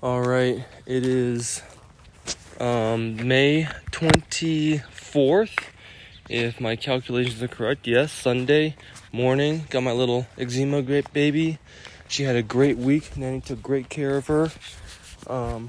All 0.00 0.20
right, 0.20 0.64
it 0.86 1.04
is 1.04 1.60
um, 2.60 3.26
May 3.26 3.66
24th, 3.90 5.58
if 6.28 6.60
my 6.60 6.76
calculations 6.76 7.42
are 7.42 7.48
correct. 7.48 7.84
Yes, 7.88 8.12
Sunday 8.12 8.76
morning. 9.10 9.64
Got 9.70 9.82
my 9.82 9.90
little 9.90 10.28
eczema 10.38 10.82
great 10.82 11.12
baby. 11.12 11.58
She 12.06 12.22
had 12.22 12.36
a 12.36 12.44
great 12.44 12.78
week. 12.78 13.16
Nanny 13.16 13.40
took 13.40 13.60
great 13.60 13.88
care 13.88 14.16
of 14.16 14.28
her. 14.28 14.52
Um, 15.26 15.68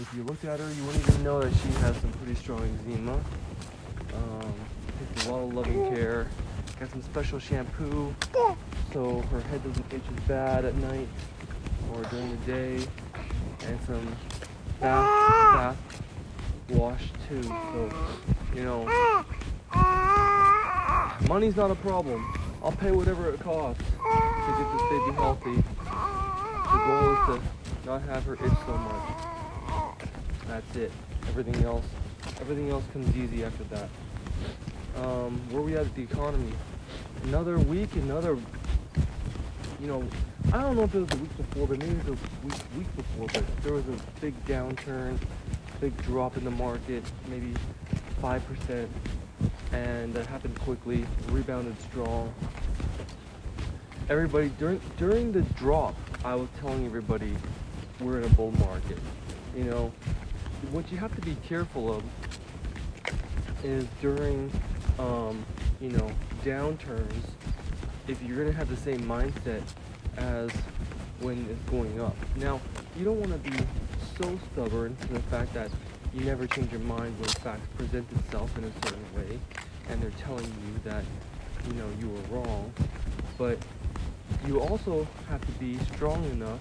if 0.00 0.10
you 0.16 0.22
looked 0.22 0.46
at 0.46 0.58
her, 0.58 0.72
you 0.72 0.84
wouldn't 0.84 1.06
even 1.06 1.22
know 1.22 1.42
that 1.42 1.54
she 1.54 1.68
has 1.80 1.94
some 1.98 2.12
pretty 2.12 2.36
strong 2.36 2.62
eczema. 2.80 3.12
Um, 4.14 4.54
takes 5.12 5.26
a 5.26 5.32
lot 5.32 5.42
of 5.42 5.52
loving 5.52 5.94
care. 5.94 6.28
Got 6.80 6.88
some 6.92 7.02
special 7.02 7.38
shampoo 7.38 8.14
so 8.94 9.20
her 9.20 9.40
head 9.42 9.62
doesn't 9.62 9.92
itch 9.92 10.02
as 10.16 10.24
bad 10.24 10.64
at 10.64 10.74
night 10.76 11.08
or 11.92 12.02
during 12.04 12.30
the 12.30 12.46
day. 12.46 12.86
And 13.66 13.80
some 13.86 14.16
bath, 14.80 15.76
bath 15.78 16.02
wash 16.70 17.10
too. 17.28 17.42
So, 17.42 17.90
you 18.54 18.64
know, 18.64 18.84
money's 21.28 21.56
not 21.56 21.70
a 21.70 21.74
problem. 21.76 22.24
I'll 22.62 22.72
pay 22.72 22.90
whatever 22.90 23.30
it 23.30 23.40
costs 23.40 23.82
to 23.82 24.54
get 24.58 24.72
this 24.72 24.82
baby 24.90 25.12
healthy. 25.16 25.56
The 25.84 26.78
goal 26.86 27.12
is 27.12 27.26
to 27.26 27.86
not 27.86 28.02
have 28.02 28.24
her 28.24 28.34
itch 28.34 28.58
so 28.66 28.76
much. 28.76 29.96
That's 30.46 30.76
it. 30.76 30.92
Everything 31.28 31.64
else, 31.64 31.86
everything 32.40 32.70
else 32.70 32.84
comes 32.92 33.16
easy 33.16 33.44
after 33.44 33.64
that. 33.64 33.88
Um, 34.96 35.40
where 35.50 35.62
we 35.62 35.74
at 35.76 35.84
with 35.84 35.94
the 35.94 36.02
economy? 36.02 36.52
Another 37.24 37.58
week, 37.58 37.94
another. 37.96 38.38
You 39.80 39.86
know, 39.86 40.08
I 40.52 40.62
don't 40.62 40.76
know 40.76 40.84
if 40.84 40.94
it 40.94 41.00
was 41.00 41.08
the 41.08 41.16
week 41.16 41.36
before, 41.36 41.66
but 41.66 41.78
maybe 41.78 41.92
it 41.92 42.08
was 42.08 42.18
the 42.20 42.46
week, 42.46 42.56
week 42.78 42.96
before. 42.96 43.26
But 43.32 43.62
there 43.62 43.72
was 43.72 43.84
a 43.88 44.20
big 44.20 44.44
downturn, 44.44 45.18
big 45.80 45.96
drop 46.02 46.36
in 46.36 46.44
the 46.44 46.50
market, 46.50 47.02
maybe 47.28 47.54
five 48.20 48.46
percent, 48.46 48.90
and 49.72 50.14
that 50.14 50.26
happened 50.26 50.58
quickly. 50.60 51.06
Rebounded 51.28 51.80
strong. 51.82 52.32
Everybody 54.08 54.50
during 54.58 54.80
during 54.96 55.32
the 55.32 55.42
drop, 55.42 55.96
I 56.24 56.34
was 56.34 56.48
telling 56.60 56.86
everybody 56.86 57.34
we're 58.00 58.18
in 58.18 58.24
a 58.24 58.34
bull 58.34 58.52
market. 58.52 58.98
You 59.56 59.64
know, 59.64 59.92
what 60.70 60.90
you 60.92 60.98
have 60.98 61.14
to 61.14 61.20
be 61.22 61.36
careful 61.46 61.94
of 61.94 62.02
is 63.64 63.86
during, 64.00 64.52
um, 64.98 65.44
you 65.80 65.90
know, 65.90 66.10
downturns. 66.44 67.24
If 68.06 68.22
you're 68.22 68.36
gonna 68.36 68.52
have 68.52 68.68
the 68.68 68.76
same 68.76 69.00
mindset 69.00 69.62
as 70.16 70.50
when 71.20 71.46
it's 71.50 71.70
going 71.70 72.00
up. 72.00 72.16
Now, 72.36 72.60
you 72.96 73.04
don't 73.04 73.20
want 73.20 73.32
to 73.32 73.50
be 73.50 73.56
so 74.18 74.38
stubborn 74.52 74.96
to 74.96 75.08
the 75.08 75.20
fact 75.20 75.54
that 75.54 75.70
you 76.12 76.24
never 76.24 76.46
change 76.46 76.70
your 76.70 76.80
mind 76.82 77.18
when 77.18 77.28
facts 77.28 77.66
present 77.76 78.06
itself 78.12 78.56
in 78.58 78.64
a 78.64 78.72
certain 78.86 79.04
way, 79.16 79.38
and 79.88 80.00
they're 80.00 80.10
telling 80.12 80.44
you 80.44 80.90
that, 80.90 81.04
you 81.66 81.74
know, 81.74 81.88
you 82.00 82.08
were 82.08 82.36
wrong. 82.36 82.72
But 83.36 83.58
you 84.46 84.60
also 84.60 85.06
have 85.28 85.44
to 85.44 85.52
be 85.52 85.78
strong 85.94 86.24
enough 86.26 86.60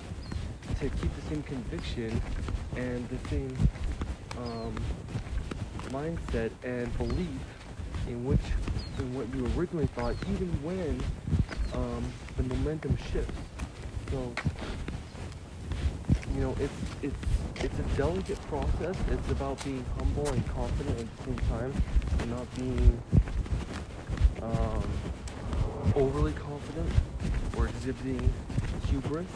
to 0.80 0.90
keep 0.90 1.16
the 1.16 1.22
same 1.30 1.44
conviction 1.44 2.22
and 2.76 3.08
the 3.09 3.30
same 3.30 3.56
um, 4.38 4.76
mindset 5.90 6.50
and 6.64 6.96
belief 6.98 7.28
in 8.08 8.26
which 8.26 8.40
in 9.00 9.14
what 9.14 9.28
you 9.36 9.46
originally 9.58 9.88
thought, 9.88 10.16
even 10.31 10.48
when 10.64 11.02
um, 11.74 12.04
the 12.38 12.44
momentum 12.44 12.98
shifts. 13.12 13.34
So 14.12 14.32
you 16.36 16.42
know, 16.42 16.56
it's 16.60 16.74
it's 17.02 17.64
it's 17.64 17.80
a 17.80 17.98
delicate 17.98 18.42
process. 18.48 18.96
It's 19.12 19.32
about 19.32 19.64
being 19.64 19.86
humble 19.98 20.28
and 20.28 20.48
confident 20.48 21.00
at 21.00 21.18
the 21.18 21.24
same 21.24 21.40
time, 21.50 21.74
and 22.20 22.32
not 22.32 22.56
being 22.56 23.02
um, 24.42 24.84
overly 25.96 26.34
confident 26.34 26.90
or 27.58 27.68
exhibiting 27.68 28.34
hubris. 28.90 29.28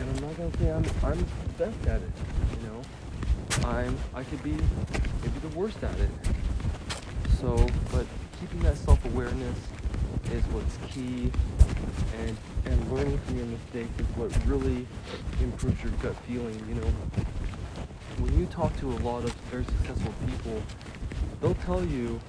And 0.00 0.10
I'm 0.10 0.26
not 0.26 0.36
gonna 0.36 0.58
say 0.58 0.70
I'm 0.70 0.84
I'm 1.02 1.26
best 1.58 1.86
at 1.86 2.00
it. 2.00 2.12
You 2.60 2.66
know, 2.68 3.68
I'm 3.68 3.96
I 4.14 4.24
could 4.24 4.42
be 4.42 4.52
maybe 4.52 5.38
the 5.42 5.56
worst 5.56 5.82
at 5.82 5.98
it. 5.98 6.10
So, 7.40 7.66
but 7.92 8.06
keeping 8.40 8.60
that 8.60 8.76
self-awareness 8.78 9.58
is 10.32 10.42
what's 10.46 10.76
key, 10.92 11.30
and 12.18 12.36
and 12.66 12.92
learning 12.92 13.18
from 13.18 13.36
your 13.36 13.46
mistakes 13.46 13.90
is 13.98 14.06
what 14.16 14.46
really 14.46 14.86
improves 15.40 15.82
your 15.82 15.92
gut 16.02 16.16
feeling. 16.26 16.58
You 16.68 16.76
know, 16.76 16.92
when 18.18 18.38
you 18.38 18.46
talk 18.46 18.76
to 18.78 18.90
a 18.92 18.98
lot 18.98 19.24
of 19.24 19.32
very 19.50 19.64
successful 19.64 20.12
people, 20.26 20.62
they'll 21.40 21.54
tell 21.66 21.84
you, 21.84 22.20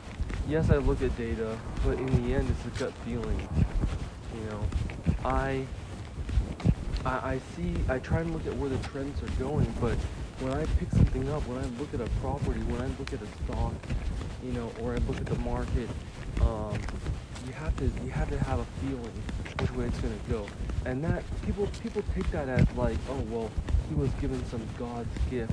yes, 0.48 0.70
I 0.70 0.78
look 0.78 1.02
at 1.02 1.16
data, 1.18 1.58
but 1.84 1.98
in 1.98 2.08
the 2.24 2.34
end, 2.36 2.50
it's 2.50 2.76
a 2.76 2.80
gut 2.80 2.94
feeling. 3.06 3.48
You 4.36 4.50
know, 4.50 4.62
I 5.24 5.66
I, 7.06 7.34
I 7.34 7.42
see, 7.56 7.74
I 7.88 8.00
try 8.00 8.22
and 8.22 8.34
look 8.34 8.46
at 8.48 8.58
where 8.58 8.70
the 8.70 8.80
trends 8.88 9.22
are 9.22 9.32
going, 9.40 9.72
but 9.80 9.96
when 10.40 10.52
I 10.54 10.66
pick 10.80 10.92
something 10.92 11.30
up, 11.30 11.48
when 11.48 11.60
I 11.60 11.66
look 11.80 11.94
at 11.94 12.02
a 12.02 12.10
property, 12.20 12.60
when 12.62 12.82
I 12.82 12.88
look 13.00 13.14
at 13.14 13.22
a 13.22 13.28
stock, 13.46 13.74
you 14.44 14.52
know, 14.54 14.72
or 14.82 14.94
I 14.94 14.98
look 14.98 15.18
at 15.18 15.28
the 15.28 15.40
market, 15.40 15.88
um, 16.42 16.78
have 17.76 17.94
to 17.94 18.04
you 18.04 18.12
have 18.12 18.30
to 18.30 18.40
have 18.40 18.60
a 18.60 18.66
feeling 18.82 19.24
which 19.60 19.72
way 19.72 19.86
it's 19.86 20.00
gonna 20.00 20.16
go, 20.30 20.46
and 20.86 21.04
that 21.04 21.24
people 21.46 21.68
people 21.82 22.04
take 22.14 22.30
that 22.32 22.48
as 22.48 22.66
like, 22.76 22.98
oh 23.10 23.20
well, 23.30 23.52
he 23.90 23.96
was 23.96 24.10
given 24.22 24.44
some 24.46 24.66
God's 24.78 25.10
gift 25.30 25.52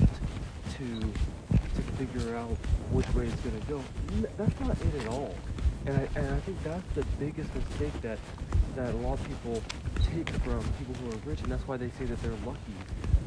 to 0.77 0.99
to 1.51 1.81
figure 1.97 2.35
out 2.35 2.55
which 2.91 3.11
way 3.13 3.27
it's 3.27 3.41
gonna 3.41 3.59
go. 3.67 3.81
That's 4.37 4.59
not 4.59 4.71
it 4.71 5.01
at 5.01 5.07
all, 5.07 5.35
and 5.85 5.97
I 5.97 6.19
and 6.19 6.33
I 6.33 6.39
think 6.39 6.63
that's 6.63 6.93
the 6.95 7.05
biggest 7.19 7.53
mistake 7.55 8.01
that 8.01 8.19
that 8.75 8.93
a 8.93 8.97
lot 8.97 9.19
of 9.19 9.27
people 9.27 9.61
take 9.97 10.29
from 10.29 10.63
people 10.79 10.95
who 10.95 11.11
are 11.11 11.21
rich, 11.25 11.41
and 11.41 11.51
that's 11.51 11.67
why 11.67 11.77
they 11.77 11.89
say 11.99 12.05
that 12.05 12.21
they're 12.21 12.31
lucky 12.45 12.75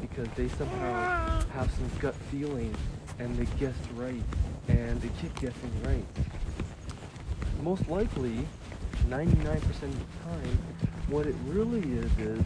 because 0.01 0.27
they 0.35 0.47
somehow 0.47 1.41
have 1.53 1.71
some 1.71 1.89
gut 1.99 2.15
feeling 2.31 2.73
and 3.19 3.35
they 3.35 3.45
guessed 3.57 3.81
right 3.95 4.21
and 4.67 5.01
they 5.01 5.09
keep 5.19 5.33
guessing 5.39 5.71
right. 5.83 6.05
Most 7.63 7.89
likely, 7.89 8.45
99% 9.09 9.57
of 9.57 9.81
the 9.81 9.87
time, 10.23 10.57
what 11.07 11.25
it 11.25 11.35
really 11.45 11.79
is 11.79 12.11
is 12.17 12.43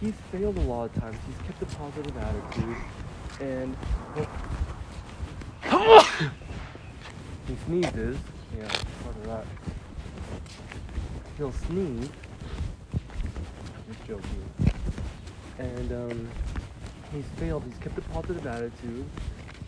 he's 0.00 0.14
failed 0.32 0.58
a 0.58 0.62
lot 0.62 0.84
of 0.84 0.94
times. 1.00 1.16
He's 1.26 1.46
kept 1.46 1.62
a 1.62 1.66
positive 1.76 2.16
attitude 2.16 2.76
and 3.40 3.76
he 7.46 7.56
sneezes. 7.66 8.18
Yeah, 8.56 8.68
part 9.02 9.16
of 9.16 9.24
that. 9.26 9.46
He'll 11.38 11.52
sneeze. 11.52 12.08
Just 13.88 14.06
joking. 14.06 14.44
And 15.58 15.92
um, 15.92 16.28
he's 17.12 17.24
failed. 17.36 17.62
He's 17.64 17.78
kept 17.78 17.96
a 17.98 18.02
positive 18.02 18.46
attitude. 18.46 19.04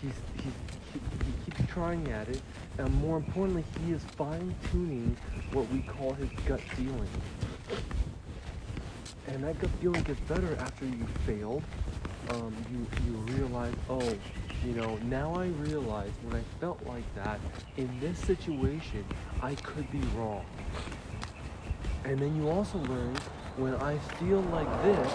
He's 0.03 0.12
he's 0.37 0.53
he, 0.93 1.01
he 1.25 1.51
keeps 1.51 1.72
trying 1.72 2.09
at 2.11 2.28
it, 2.28 2.43
and 2.78 2.92
more 2.94 3.16
importantly, 3.18 3.64
he 3.84 3.92
is 3.92 4.02
fine 4.16 4.54
tuning 4.70 5.16
what 5.52 5.68
we 5.70 5.80
call 5.80 6.12
his 6.14 6.28
gut 6.46 6.60
feeling. 6.60 7.08
And 9.28 9.44
that 9.44 9.58
gut 9.60 9.70
feeling 9.80 10.02
gets 10.02 10.20
better 10.20 10.56
after 10.56 10.84
you 10.84 11.06
failed. 11.26 11.62
Um, 12.30 12.54
you 12.72 12.86
you 13.06 13.18
realize, 13.36 13.74
oh, 13.88 14.12
you 14.64 14.72
know, 14.72 14.96
now 15.04 15.34
I 15.34 15.46
realize 15.68 16.10
when 16.22 16.40
I 16.40 16.42
felt 16.58 16.84
like 16.86 17.04
that 17.14 17.38
in 17.76 17.88
this 18.00 18.18
situation, 18.18 19.04
I 19.42 19.54
could 19.56 19.91
be 19.92 20.00
wrong. 20.16 20.44
And 22.04 22.18
then 22.18 22.34
you 22.36 22.48
also 22.48 22.78
learn 22.78 23.14
when 23.56 23.74
I 23.76 23.98
feel 24.18 24.41
like 24.42 24.68
this 24.82 25.12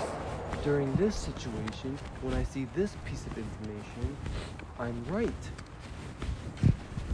during 0.63 0.93
this 0.95 1.15
situation, 1.15 1.97
when 2.21 2.33
I 2.33 2.43
see 2.43 2.67
this 2.75 2.95
piece 3.05 3.25
of 3.25 3.37
information, 3.37 4.17
I'm 4.79 5.03
right. 5.09 5.33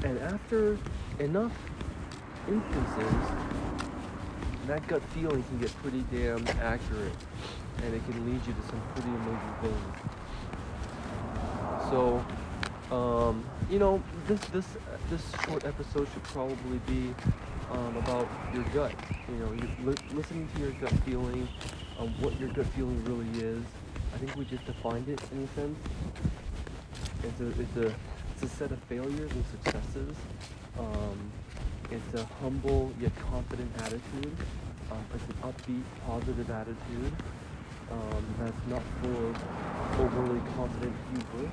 And 0.05 0.19
after 0.19 0.77
enough 1.17 1.51
instances, 2.47 3.13
that 4.67 4.87
gut 4.87 5.01
feeling 5.15 5.41
can 5.41 5.57
get 5.59 5.75
pretty 5.81 6.05
damn 6.11 6.47
accurate 6.61 7.15
and 7.83 7.93
it 7.93 8.05
can 8.05 8.23
lead 8.23 8.39
you 8.45 8.53
to 8.53 8.61
some 8.69 8.81
pretty 8.93 9.09
amazing 9.09 9.55
things. 9.63 9.95
So, 11.89 12.23
um, 12.95 13.43
you 13.67 13.79
know, 13.79 14.01
this 14.27 14.39
this 14.53 14.77
this 15.09 15.23
short 15.43 15.65
episode 15.65 16.07
should 16.13 16.23
probably 16.25 16.77
be 16.85 17.13
um, 17.71 17.97
about 17.97 18.27
your 18.53 18.63
gut. 18.75 18.93
You 19.27 19.37
know, 19.37 19.49
li- 19.85 19.95
listening 20.13 20.47
to 20.53 20.61
your 20.61 20.71
gut 20.73 20.93
feeling, 21.03 21.47
um, 21.99 22.09
what 22.21 22.39
your 22.39 22.49
gut 22.49 22.67
feeling 22.67 23.03
really 23.05 23.29
is. 23.43 23.63
I 24.13 24.17
think 24.19 24.35
we 24.35 24.45
just 24.45 24.65
defined 24.65 25.09
it 25.09 25.19
in 25.31 25.43
a 25.43 25.47
sense. 25.59 25.79
It's 27.23 27.41
a 27.41 27.47
it's 27.59 27.77
a 27.77 28.14
a 28.45 28.49
set 28.49 28.71
of 28.71 28.79
failures 28.83 29.31
and 29.31 29.45
successes. 29.51 30.15
Um, 30.77 31.31
it's 31.91 32.13
a 32.13 32.25
humble 32.41 32.91
yet 32.99 33.11
confident 33.31 33.71
attitude. 33.81 34.35
Um, 34.91 35.03
it's 35.13 35.23
an 35.23 35.35
upbeat, 35.43 35.83
positive 36.05 36.49
attitude. 36.49 37.13
um, 37.91 38.25
that's 38.39 38.67
not 38.67 38.81
full 39.01 39.29
of 39.29 39.99
overly 39.99 40.41
confident 40.55 40.95
hubris. 41.11 41.51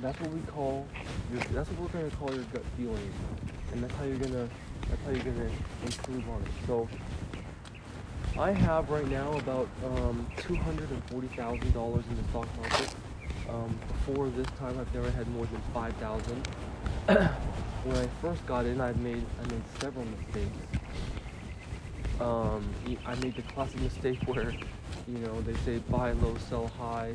That's 0.00 0.20
what 0.20 0.30
we 0.30 0.40
call 0.42 0.86
your, 1.32 1.40
that's 1.52 1.70
what 1.70 1.80
we're 1.80 2.00
gonna 2.00 2.16
call 2.16 2.34
your 2.34 2.44
gut 2.52 2.64
feeling, 2.76 3.12
and 3.72 3.82
that's 3.82 3.94
how 3.94 4.04
you're 4.04 4.18
gonna 4.18 4.48
that's 4.88 5.02
how 5.04 5.10
you're 5.10 5.24
gonna 5.24 5.50
improve 5.84 6.28
on 6.28 6.42
it. 6.42 6.48
So 6.66 6.88
I 8.38 8.52
have 8.52 8.90
right 8.90 9.08
now 9.08 9.32
about 9.38 9.68
um, 9.84 10.26
two 10.38 10.56
hundred 10.56 10.90
and 10.90 11.02
forty 11.10 11.28
thousand 11.28 11.72
dollars 11.72 12.04
in 12.10 12.16
the 12.16 12.28
stock 12.30 12.46
market. 12.60 12.94
Um, 13.48 13.78
before 13.88 14.28
this 14.30 14.46
time, 14.58 14.78
I've 14.78 14.92
never 14.94 15.10
had 15.10 15.28
more 15.28 15.46
than 15.46 15.60
five 15.72 15.94
thousand. 15.96 16.46
when 17.06 17.96
I 17.96 18.06
first 18.20 18.44
got 18.46 18.66
in, 18.66 18.80
I 18.80 18.92
made 18.94 19.24
I 19.42 19.46
made 19.50 19.62
several 19.80 20.04
mistakes. 20.04 20.56
Um, 22.20 22.68
I 23.04 23.14
made 23.16 23.36
the 23.36 23.42
classic 23.42 23.80
mistake 23.80 24.18
where, 24.26 24.52
you 25.06 25.18
know, 25.18 25.40
they 25.42 25.54
say 25.64 25.78
buy 25.90 26.12
low, 26.12 26.36
sell 26.48 26.68
high. 26.78 27.14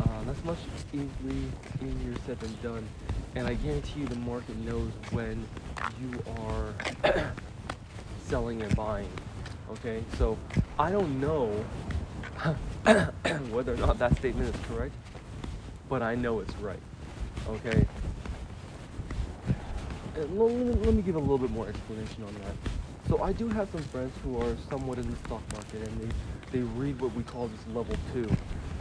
Uh, 0.00 0.22
that's 0.24 0.44
much 0.44 0.58
easily 0.92 1.42
easier 1.82 2.14
said 2.26 2.38
than 2.40 2.56
done. 2.62 2.88
And 3.34 3.46
I 3.46 3.54
guarantee 3.54 4.00
you 4.00 4.06
the 4.06 4.16
market 4.16 4.56
knows 4.58 4.92
when 5.10 5.46
you 6.00 6.22
are 6.48 6.72
selling 8.28 8.62
and 8.62 8.74
buying. 8.76 9.08
Okay, 9.72 10.02
so 10.16 10.38
I 10.78 10.90
don't 10.90 11.20
know 11.20 11.48
whether 13.50 13.74
or 13.74 13.78
not 13.78 13.98
that 13.98 14.16
statement 14.16 14.54
is 14.54 14.60
correct, 14.66 14.94
but 15.88 16.02
I 16.02 16.14
know 16.14 16.40
it's 16.40 16.54
right. 16.56 16.80
Okay. 17.48 17.86
And 20.16 20.38
let, 20.38 20.50
me, 20.50 20.64
let 20.72 20.94
me 20.94 21.02
give 21.02 21.16
a 21.16 21.18
little 21.18 21.38
bit 21.38 21.50
more 21.50 21.68
explanation 21.68 22.24
on 22.24 22.34
that. 22.34 22.54
So 23.08 23.22
I 23.22 23.32
do 23.32 23.48
have 23.48 23.70
some 23.70 23.82
friends 23.84 24.12
who 24.24 24.40
are 24.40 24.56
somewhat 24.68 24.98
in 24.98 25.08
the 25.08 25.16
stock 25.18 25.42
market 25.52 25.88
and 25.88 26.00
they, 26.00 26.58
they 26.58 26.64
read 26.76 27.00
what 27.00 27.14
we 27.14 27.22
call 27.22 27.48
this 27.48 27.74
level 27.74 27.94
two. 28.12 28.28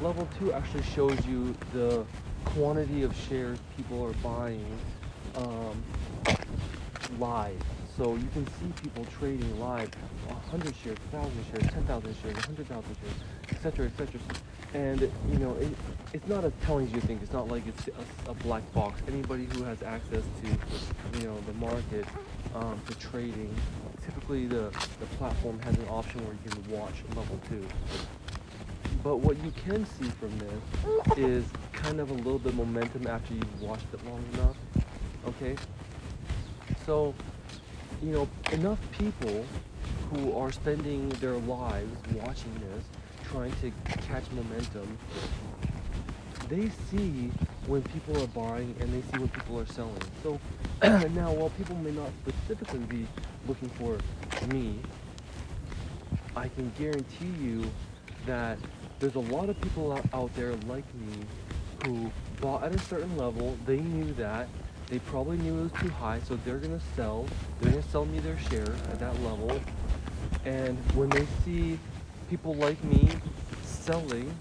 Level 0.02 0.28
two 0.40 0.52
actually 0.54 0.84
shows 0.84 1.18
you 1.26 1.56
the 1.74 2.06
quantity 2.46 3.04
of 3.04 3.16
shares 3.16 3.60
people 3.78 4.04
are 4.04 4.14
buying 4.24 4.66
um, 5.36 5.84
live. 7.20 7.60
So 7.98 8.16
you 8.16 8.28
can 8.34 8.46
see 8.48 8.74
people 8.82 9.06
trading 9.20 9.60
live 9.60 9.90
100 10.28 10.76
shares, 10.76 10.98
1,000 11.12 11.46
shares, 11.52 11.74
10,000 11.74 12.16
shares, 12.22 12.36
100,000 12.36 12.96
shares, 13.02 13.14
etc., 13.52 13.86
etc. 13.86 14.20
And, 14.76 15.00
you 15.32 15.38
know, 15.40 15.54
it, 15.54 15.70
it's 16.12 16.28
not 16.28 16.44
as 16.44 16.52
telling 16.66 16.88
as 16.88 16.92
you 16.92 17.00
think. 17.00 17.24
It's 17.24 17.32
not 17.32 17.48
like 17.48 17.66
it's 17.66 17.88
a, 17.88 18.32
a, 18.32 18.34
black 18.34 18.62
box. 18.74 19.02
Anybody 19.08 19.48
who 19.54 19.64
has 19.64 19.82
access 19.82 20.24
to, 20.42 21.20
you 21.20 21.28
know, 21.28 21.38
the 21.48 21.54
market, 21.54 22.06
um, 22.54 22.82
to 22.90 22.96
trading, 22.96 23.56
typically 24.04 24.48
the, 24.48 24.70
the 25.00 25.06
platform 25.18 25.60
has 25.60 25.78
an 25.78 25.88
option 25.88 26.20
where 26.26 26.36
you 26.44 26.50
can 26.50 26.72
watch 26.78 26.94
level 27.16 27.40
two. 27.48 27.66
But 29.02 29.18
what 29.18 29.42
you 29.46 29.54
can 29.66 29.86
see 29.86 30.10
from 30.10 30.38
this 30.40 31.18
is 31.18 31.46
kind 31.72 32.02
of 32.02 32.10
a 32.10 32.14
little 32.14 32.40
bit 32.40 32.54
momentum 32.54 33.08
after 33.08 33.34
you've 33.34 33.62
watched 33.62 33.86
it 33.94 34.06
long 34.06 34.24
enough. 34.34 34.58
Okay? 35.28 35.56
So, 36.86 37.14
you 38.04 38.12
know, 38.12 38.28
enough 38.52 38.80
people 38.92 39.46
who 40.12 40.38
are 40.38 40.52
spending 40.52 41.08
their 41.22 41.36
lives 41.36 41.96
watching 42.14 42.54
this, 42.56 42.84
trying 43.32 43.54
to 43.62 43.72
catch 44.08 44.30
momentum, 44.32 44.98
they 46.50 46.70
see 46.92 47.32
when 47.68 47.82
people 47.84 48.22
are 48.22 48.28
buying 48.28 48.76
and 48.80 48.94
they 48.94 49.02
see 49.12 49.20
when 49.20 49.30
people 49.30 49.60
are 49.60 49.66
selling. 49.66 50.02
So 50.24 50.40
now, 50.84 51.32
while 51.32 51.50
people 51.52 51.76
may 51.78 51.92
not 51.92 52.10
specifically 52.26 52.80
be 52.80 53.08
looking 53.48 53.70
for 53.70 53.98
me, 54.48 54.80
I 56.36 56.50
can 56.50 56.72
guarantee 56.78 57.34
you 57.42 57.66
that 58.26 58.58
there's 59.00 59.16
a 59.16 59.20
lot 59.20 59.50
of 59.50 59.60
people 59.62 59.94
out, 59.94 60.06
out 60.14 60.36
there 60.36 60.54
like 60.68 60.86
me 60.96 61.26
who 61.86 62.12
bought 62.42 62.64
at 62.64 62.74
a 62.74 62.80
certain 62.80 63.16
level. 63.18 63.58
They 63.66 63.80
knew 63.80 64.14
that. 64.14 64.48
They 64.88 65.00
probably 65.00 65.38
knew 65.38 65.60
it 65.60 65.64
was 65.64 65.82
too 65.82 65.90
high, 65.90 66.20
so 66.28 66.38
they're 66.46 66.60
gonna 66.60 66.82
sell. 66.96 67.26
They're 67.60 67.72
gonna 67.72 67.84
sell 67.84 68.06
me 68.06 68.20
their 68.20 68.38
share 68.38 68.72
at 68.92 69.00
that 69.00 69.20
level. 69.24 69.60
And 70.46 70.78
when 70.94 71.10
they 71.10 71.26
see 71.44 71.80
people 72.30 72.56
like 72.56 72.82
me 72.84 73.10
selling 73.64 74.38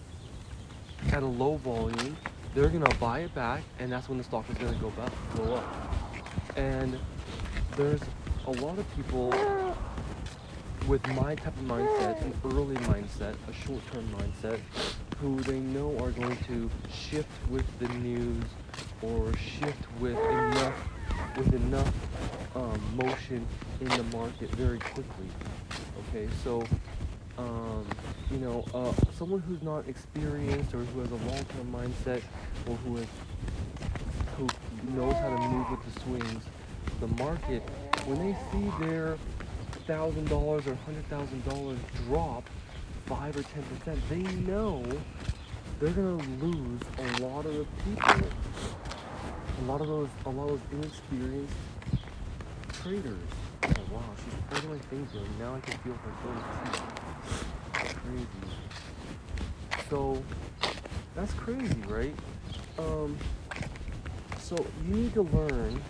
at 1.13 1.23
a 1.23 1.27
low 1.27 1.57
volume, 1.57 2.17
they're 2.55 2.69
gonna 2.69 2.95
buy 2.97 3.21
it 3.21 3.35
back, 3.35 3.63
and 3.79 3.91
that's 3.91 4.09
when 4.09 4.19
the 4.19 4.25
stock 4.25 4.49
is 4.51 4.57
gonna 4.59 4.79
go 4.79 4.91
back, 4.91 5.11
go 5.37 5.55
up. 5.55 6.57
And 6.57 6.99
there's 7.77 8.01
a 8.47 8.51
lot 8.53 8.79
of 8.79 8.97
people 8.97 9.35
with 10.87 11.07
my 11.09 11.35
type 11.35 11.57
of 11.57 11.65
mindset, 11.65 12.21
an 12.23 12.35
early 12.45 12.77
mindset, 12.77 13.35
a 13.49 13.53
short-term 13.53 14.07
mindset, 14.19 14.59
who 15.19 15.41
they 15.41 15.59
know 15.59 15.99
are 15.99 16.11
going 16.11 16.37
to 16.47 16.71
shift 16.93 17.29
with 17.51 17.67
the 17.79 17.89
news 17.99 18.45
or 19.03 19.35
shift 19.37 19.81
with 20.01 20.19
enough 20.19 20.75
with 21.37 21.53
enough 21.55 21.93
um, 22.55 22.81
motion 22.97 23.47
in 23.81 23.89
the 23.89 24.03
market 24.05 24.51
very 24.51 24.79
quickly. 24.79 25.29
Okay, 26.09 26.29
so 26.43 26.63
um, 27.39 27.87
you 28.31 28.39
know, 28.39 28.65
uh, 28.75 28.93
someone 29.13 29.41
who's 29.41 29.63
not 29.63 29.87
experienced 29.89 30.75
or 30.75 30.79
who 30.79 31.01
has 31.01 31.11
a 31.11 31.15
long-term 31.15 31.73
mindset 31.73 32.23
or 32.69 32.77
who 32.77 32.97
is 32.99 33.07
who 34.37 34.49
knows 34.95 35.15
how 35.15 35.31
to 35.31 35.49
move 35.49 35.71
with 35.71 35.95
the 35.95 36.01
swings, 36.01 36.45
the 37.01 37.07
market, 37.23 37.63
when 38.07 38.19
they 38.19 38.37
see 38.53 38.85
their 38.85 39.17
thousand 39.87 40.29
dollars 40.29 40.67
or 40.67 40.75
hundred 40.75 41.07
thousand 41.09 41.45
dollars 41.49 41.79
drop 42.07 42.49
five 43.07 43.37
or 43.37 43.43
ten 43.43 43.63
percent, 43.65 43.99
they 44.09 44.23
know 44.43 44.83
they're 45.81 45.91
gonna 45.91 46.23
lose 46.43 46.81
a 46.99 47.23
lot 47.23 47.45
of 47.47 47.55
the 47.55 47.67
people, 47.85 48.29
a 49.61 49.65
lot 49.67 49.81
of 49.81 49.87
those, 49.87 50.09
a 50.27 50.31
lot 50.31 50.51
of 50.51 50.61
those 50.71 50.81
inexperienced 50.81 51.55
traders. 52.73 53.19
Oh 53.65 53.95
wow, 53.95 54.03
she's 54.17 54.35
holding 54.51 54.71
my 54.71 54.79
finger. 54.87 55.27
Now 55.39 55.55
I 55.55 55.61
can 55.61 55.79
feel 55.79 55.95
her 55.95 56.13
toes. 56.23 57.45
Crazy. 57.73 58.27
So 59.89 60.23
that's 61.15 61.33
crazy, 61.35 61.83
right? 61.87 62.15
Um. 62.79 63.17
So 64.39 64.57
you 64.87 64.95
need 64.95 65.15
to 65.15 65.23
learn 65.23 65.81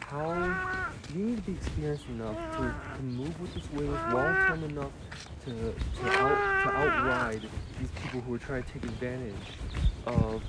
how 0.00 0.88
you 1.14 1.24
need 1.24 1.36
to 1.36 1.42
be 1.42 1.52
experienced 1.52 2.06
enough 2.08 2.36
to, 2.56 2.74
to 2.96 3.02
move 3.02 3.38
with 3.40 3.52
the 3.52 3.60
swings 3.60 3.98
long 4.12 4.34
term 4.46 4.64
enough 4.64 4.92
to 5.44 5.50
to, 5.50 6.10
out, 6.10 6.64
to 6.64 6.76
outride 6.76 7.42
these 7.78 7.90
people 8.02 8.20
who 8.22 8.34
are 8.34 8.38
trying 8.38 8.62
to 8.62 8.72
take 8.72 8.84
advantage 8.84 9.34
of 10.06 10.42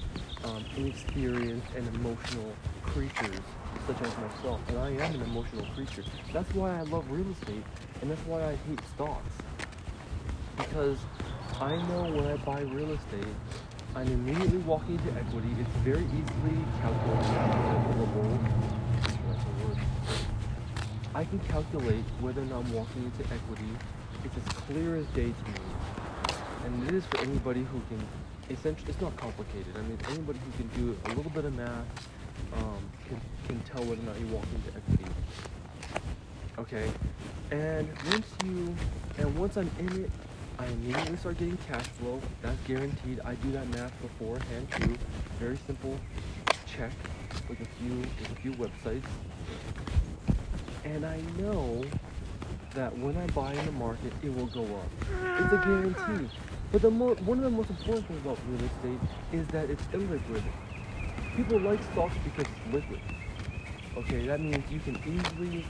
um, 0.45 0.63
inexperienced 0.77 1.67
and 1.75 1.88
emotional 1.95 2.53
creatures 2.88 3.42
such 3.88 4.01
as 4.01 4.18
myself. 4.18 4.60
And 4.70 4.80
I 4.80 4.89
am 4.92 5.15
an 5.15 5.22
emotional 5.22 5.65
creature. 5.75 6.04
That's 6.34 6.54
why 6.54 6.77
I 6.77 6.82
love 6.84 7.10
real 7.10 7.30
estate 7.32 7.63
and 8.01 8.12
that's 8.12 8.22
why 8.22 8.44
I 8.44 8.56
hate 8.68 8.80
stocks. 8.94 9.34
Because 10.58 10.98
I 11.60 11.75
know 11.88 12.04
when 12.04 12.25
I 12.25 12.38
buy 12.38 12.62
real 12.62 12.92
estate, 12.92 13.36
I'm 13.96 14.08
immediately 14.08 14.58
walking 14.60 14.96
into 14.96 15.18
equity. 15.18 15.50
It's 15.60 15.70
very 15.84 16.04
easily 16.04 16.65
calculable. 16.82 18.39
I 21.13 21.24
can 21.24 21.39
calculate 21.39 22.04
whether 22.20 22.42
or 22.42 22.46
not 22.46 22.65
I'm 22.65 22.74
walking 22.74 23.04
into 23.06 23.24
equity. 23.34 23.72
It's 24.25 24.36
as 24.36 24.54
clear 24.63 24.98
as 24.98 25.06
day 25.08 25.32
to 25.32 25.51
me. 25.51 25.60
And 26.65 26.89
it 26.89 26.96
is 26.96 27.06
for 27.06 27.22
anybody 27.22 27.62
who 27.63 27.80
can, 27.88 28.06
essentially, 28.50 28.89
it's 28.89 29.00
not 29.00 29.15
complicated. 29.15 29.77
I 29.77 29.82
mean, 29.84 29.98
anybody 30.10 30.39
who 30.39 30.51
can 30.58 30.68
do 30.75 30.98
a 31.06 31.10
little 31.15 31.32
bit 31.32 31.46
of 31.46 31.56
math 31.56 31.86
um, 32.54 32.89
can, 33.08 33.22
can 33.48 33.60
tell 33.62 33.84
whether 33.84 34.01
or 34.01 34.06
not 34.06 34.20
you 34.20 34.27
walk 34.27 34.46
into 34.54 34.77
equity. 34.77 35.12
Okay? 36.58 36.92
And 37.51 37.88
once 38.12 38.27
you, 38.44 38.75
and 39.18 39.38
once 39.38 39.58
I'm 39.58 39.70
in 39.80 40.06
it, 40.06 40.12
I 40.58 40.65
immediately 40.68 41.18
start 41.18 41.38
getting 41.38 41.58
cash 41.68 41.86
flow. 41.86 42.22
That's 42.42 42.60
guaranteed. 42.68 43.20
I 43.25 43.36
do 43.36 43.51
that 43.51 43.68
math 43.70 44.00
beforehand 44.01 44.68
too. 44.77 44.98
Very 45.39 45.58
simple 45.68 45.98
check 46.65 46.92
with 47.50 47.60
a 47.60 47.65
few 47.65 47.98
with 47.98 48.32
a 48.32 48.36
few 48.42 48.51
websites. 48.54 49.04
And 50.86 51.06
I 51.06 51.20
know 51.38 51.84
that 52.74 52.96
when 52.98 53.18
I 53.18 53.27
buy 53.27 53.51
in 53.54 53.65
the 53.65 53.72
market, 53.74 54.13
it 54.24 54.34
will 54.34 54.46
go 54.48 54.62
up. 54.62 54.89
It's 55.39 55.51
a 55.51 55.58
guarantee. 55.58 56.30
But 56.72 56.82
the 56.82 56.92
mo- 56.92 57.15
one 57.25 57.38
of 57.38 57.44
the 57.44 57.50
most 57.50 57.70
important 57.70 58.08
things 58.08 58.22
about 58.22 58.38
real 58.48 58.62
estate 58.63 59.00
is 59.34 59.48
that 59.48 59.70
it's 59.70 59.84
illiquid. 59.94 60.42
People 61.36 61.60
like 61.60 61.84
stocks 61.92 62.15
because 62.24 62.46
it's 62.46 62.74
liquid. 62.74 63.00
Okay, 63.98 64.25
that 64.25 64.39
means 64.39 64.63
you 64.72 64.80
can 64.80 64.96
easily, 65.06 65.65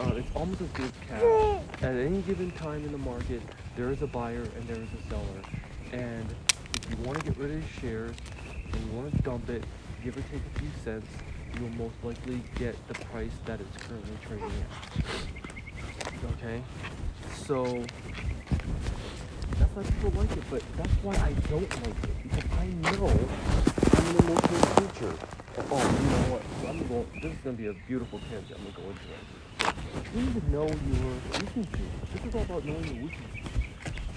uh, 0.00 0.10
it's 0.16 0.30
almost 0.34 0.60
as 0.60 0.68
good 0.70 0.86
as 0.86 0.92
cash. 1.08 1.82
At 1.82 1.94
any 1.94 2.20
given 2.22 2.50
time 2.52 2.84
in 2.84 2.90
the 2.92 2.98
market, 2.98 3.40
there 3.76 3.90
is 3.90 4.02
a 4.02 4.06
buyer 4.06 4.42
and 4.42 4.66
there 4.66 4.76
is 4.76 4.88
a 4.92 5.08
seller. 5.08 5.40
And 5.92 6.26
if 6.74 6.90
you 6.90 7.04
want 7.04 7.18
to 7.20 7.24
get 7.26 7.36
rid 7.38 7.52
of 7.52 7.58
your 7.58 7.68
shares 7.80 8.16
and 8.72 8.84
you 8.84 8.92
want 8.92 9.14
to 9.14 9.22
dump 9.22 9.48
it, 9.50 9.64
give 10.02 10.16
or 10.16 10.22
take 10.22 10.40
a 10.54 10.58
few 10.58 10.68
cents, 10.82 11.06
you'll 11.60 11.70
most 11.70 11.94
likely 12.02 12.42
get 12.56 12.76
the 12.88 12.94
price 12.94 13.32
that 13.46 13.60
it's 13.60 13.86
currently 13.86 14.16
trading 14.26 14.50
at. 14.50 16.14
Okay? 16.32 16.62
So 17.34 17.64
that's 19.58 19.74
that's 19.74 19.76
why 19.76 19.82
people 19.82 20.20
like 20.20 20.32
it, 20.32 20.44
but 20.50 20.62
that's 20.76 20.92
why 21.02 21.14
I 21.14 21.32
don't 21.48 21.70
like 21.86 22.04
it 22.04 22.22
because 22.22 22.58
I 22.58 22.66
know 22.66 23.93
I'm 24.04 24.10
an 24.10 24.22
emotional 24.26 24.60
creature. 24.60 25.16
Oh, 25.70 25.80
you 25.80 26.08
know 26.10 26.36
what? 26.36 26.42
I'm 26.68 26.86
going. 26.88 27.06
This 27.22 27.32
is 27.32 27.38
gonna 27.42 27.56
be 27.56 27.68
a 27.68 27.72
beautiful 27.88 28.20
tangent. 28.28 28.52
I'm 28.52 28.64
gonna 28.64 28.76
go 28.76 28.92
into 28.92 29.00
here. 29.08 29.24
You 30.12 30.20
need 30.20 30.42
to 30.42 30.50
know 30.50 30.66
your 30.68 31.14
weaknesses. 31.40 31.88
This 32.12 32.24
is 32.28 32.34
all 32.34 32.42
about 32.42 32.64
knowing 32.66 32.84
your 32.84 33.04
weaknesses. 33.04 33.48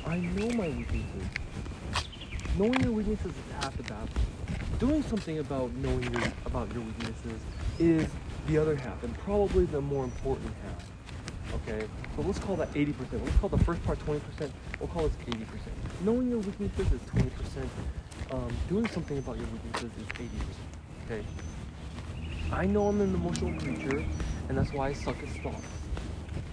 I 0.05 0.17
know 0.19 0.49
my 0.59 0.67
weaknesses. 0.67 1.23
Knowing 2.57 2.83
your 2.83 2.91
weaknesses 2.91 3.31
is 3.31 3.53
half 3.61 3.77
the 3.77 3.83
battle. 3.83 4.09
Doing 4.77 5.03
something 5.03 5.39
about 5.39 5.71
knowing 5.75 6.11
your 6.11 6.33
about 6.45 6.67
your 6.73 6.83
weaknesses 6.83 7.39
is 7.79 8.09
the 8.47 8.57
other 8.57 8.75
half, 8.75 9.01
and 9.03 9.17
probably 9.19 9.67
the 9.67 9.79
more 9.79 10.03
important 10.03 10.51
half. 10.63 10.83
Okay, 11.63 11.87
so 12.17 12.23
let's 12.23 12.39
call 12.39 12.57
that 12.57 12.73
80%. 12.73 12.93
Let's 13.23 13.37
call 13.37 13.47
the 13.47 13.63
first 13.63 13.81
part 13.85 13.99
20%. 14.05 14.19
We'll 14.81 14.89
call 14.89 15.05
it 15.05 15.13
80%. 15.27 15.45
Knowing 16.01 16.29
your 16.29 16.39
weaknesses 16.39 16.91
is 16.91 16.99
20%. 17.15 17.69
Um, 18.29 18.53
doing 18.67 18.85
something 18.87 19.17
about 19.17 19.37
your 19.37 19.47
weaknesses 19.47 19.91
is 19.97 20.07
80%. 20.07 20.29
Okay. 21.05 21.23
I 22.51 22.65
know 22.65 22.87
I'm 22.87 22.99
an 22.99 23.15
emotional 23.15 23.57
creature, 23.59 24.03
and 24.49 24.57
that's 24.57 24.73
why 24.73 24.89
I 24.89 24.93
suck 24.93 25.15
at 25.23 25.29
stocks. 25.29 25.61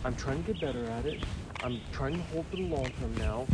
I'm 0.05 0.15
trying 0.15 0.45
to 0.45 0.53
get 0.53 0.61
better 0.61 0.85
at 0.87 1.05
it. 1.07 1.25
I'm 1.65 1.81
trying 1.93 2.15
to 2.15 2.23
hold 2.25 2.47
for 2.47 2.57
the 2.57 2.63
long 2.63 2.91
term 3.01 3.15
now, 3.17 3.47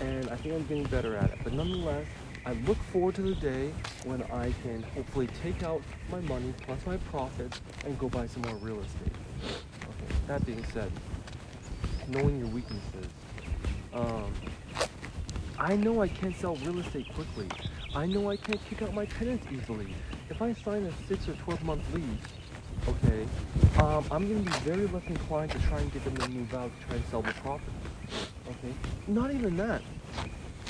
and 0.00 0.28
I 0.30 0.36
think 0.36 0.54
I'm 0.54 0.66
getting 0.66 0.84
better 0.84 1.16
at 1.16 1.30
it. 1.30 1.38
But 1.42 1.54
nonetheless, 1.54 2.06
I 2.46 2.52
look 2.52 2.76
forward 2.92 3.16
to 3.16 3.22
the 3.22 3.34
day 3.34 3.72
when 4.04 4.22
I 4.24 4.52
can 4.62 4.82
hopefully 4.94 5.28
take 5.42 5.64
out 5.64 5.82
my 6.12 6.20
money 6.20 6.54
plus 6.66 6.78
my 6.86 6.98
profits 7.10 7.60
and 7.86 7.98
go 7.98 8.08
buy 8.08 8.26
some 8.28 8.42
more 8.42 8.56
real 8.56 8.78
estate. 8.80 9.12
Okay, 9.82 10.14
that 10.28 10.46
being 10.46 10.64
said, 10.72 10.92
knowing 12.06 12.38
your 12.38 12.48
weaknesses. 12.48 13.08
Um, 13.92 14.32
I 15.64 15.76
know 15.76 16.02
I 16.02 16.08
can't 16.08 16.36
sell 16.36 16.56
real 16.56 16.78
estate 16.78 17.06
quickly. 17.14 17.48
I 17.96 18.04
know 18.04 18.28
I 18.30 18.36
can't 18.36 18.62
kick 18.68 18.82
out 18.82 18.92
my 18.92 19.06
tenants 19.06 19.46
easily. 19.50 19.94
If 20.28 20.42
I 20.42 20.52
sign 20.52 20.84
a 20.84 21.08
six 21.08 21.26
or 21.26 21.32
12 21.32 21.64
month 21.64 21.82
lease, 21.94 22.04
okay, 22.86 23.26
um, 23.82 24.04
I'm 24.10 24.28
going 24.28 24.44
to 24.44 24.50
be 24.50 24.58
very 24.58 24.86
less 24.88 25.04
inclined 25.06 25.52
to 25.52 25.58
try 25.60 25.78
and 25.80 25.90
get 25.90 26.04
them 26.04 26.18
to 26.18 26.28
move 26.28 26.52
out 26.52 26.70
to 26.78 26.86
try 26.86 26.96
and 26.96 27.04
sell 27.06 27.22
the 27.22 27.32
property. 27.32 27.72
Okay, 28.46 28.74
not 29.06 29.30
even 29.32 29.56
that. 29.56 29.80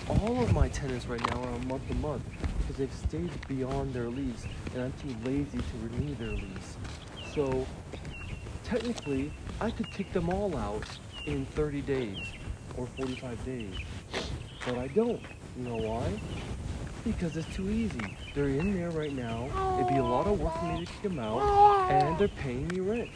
All 0.09 0.41
of 0.41 0.53
my 0.53 0.69
tenants 0.69 1.07
right 1.07 1.21
now 1.29 1.43
are 1.43 1.49
on 1.49 1.67
month 1.67 1.89
to 1.89 1.95
month 1.97 2.23
because 2.61 2.77
they've 2.77 2.93
stayed 2.93 3.33
beyond 3.49 3.95
their 3.95 4.09
lease 4.09 4.47
and 4.75 4.85
I'm 4.85 4.93
too 5.03 5.17
lazy 5.29 5.59
to 5.59 5.77
renew 5.83 6.15
their 6.15 6.35
lease. 6.35 6.77
So 7.35 7.67
technically, 8.63 9.33
I 9.61 9.73
could 9.73 9.91
kick 9.91 10.13
them 10.13 10.31
all 10.31 10.57
out 10.57 10.87
in 11.27 11.47
30 11.47 11.81
days 11.81 12.19
or 12.77 12.87
45 12.99 13.45
days, 13.45 13.75
but 14.67 14.79
I 14.79 14.89
don't. 14.89 15.21
You 15.57 15.65
know 15.65 15.77
why? 15.77 16.21
Because 17.05 17.37
it's 17.37 17.55
too 17.55 17.71
easy. 17.71 18.17
They're 18.35 18.49
in 18.49 18.75
there 18.75 18.91
right 18.91 19.13
now. 19.13 19.49
It'd 19.77 19.89
be 19.89 19.97
a 19.99 20.05
lot 20.05 20.27
of 20.27 20.41
work 20.41 20.59
for 20.59 20.65
me 20.65 20.85
to 20.85 20.93
kick 20.93 21.03
them 21.03 21.19
out, 21.19 21.91
and 21.91 22.19
they're 22.19 22.29
paying 22.29 22.67
me 22.69 22.81
rent. 22.81 23.11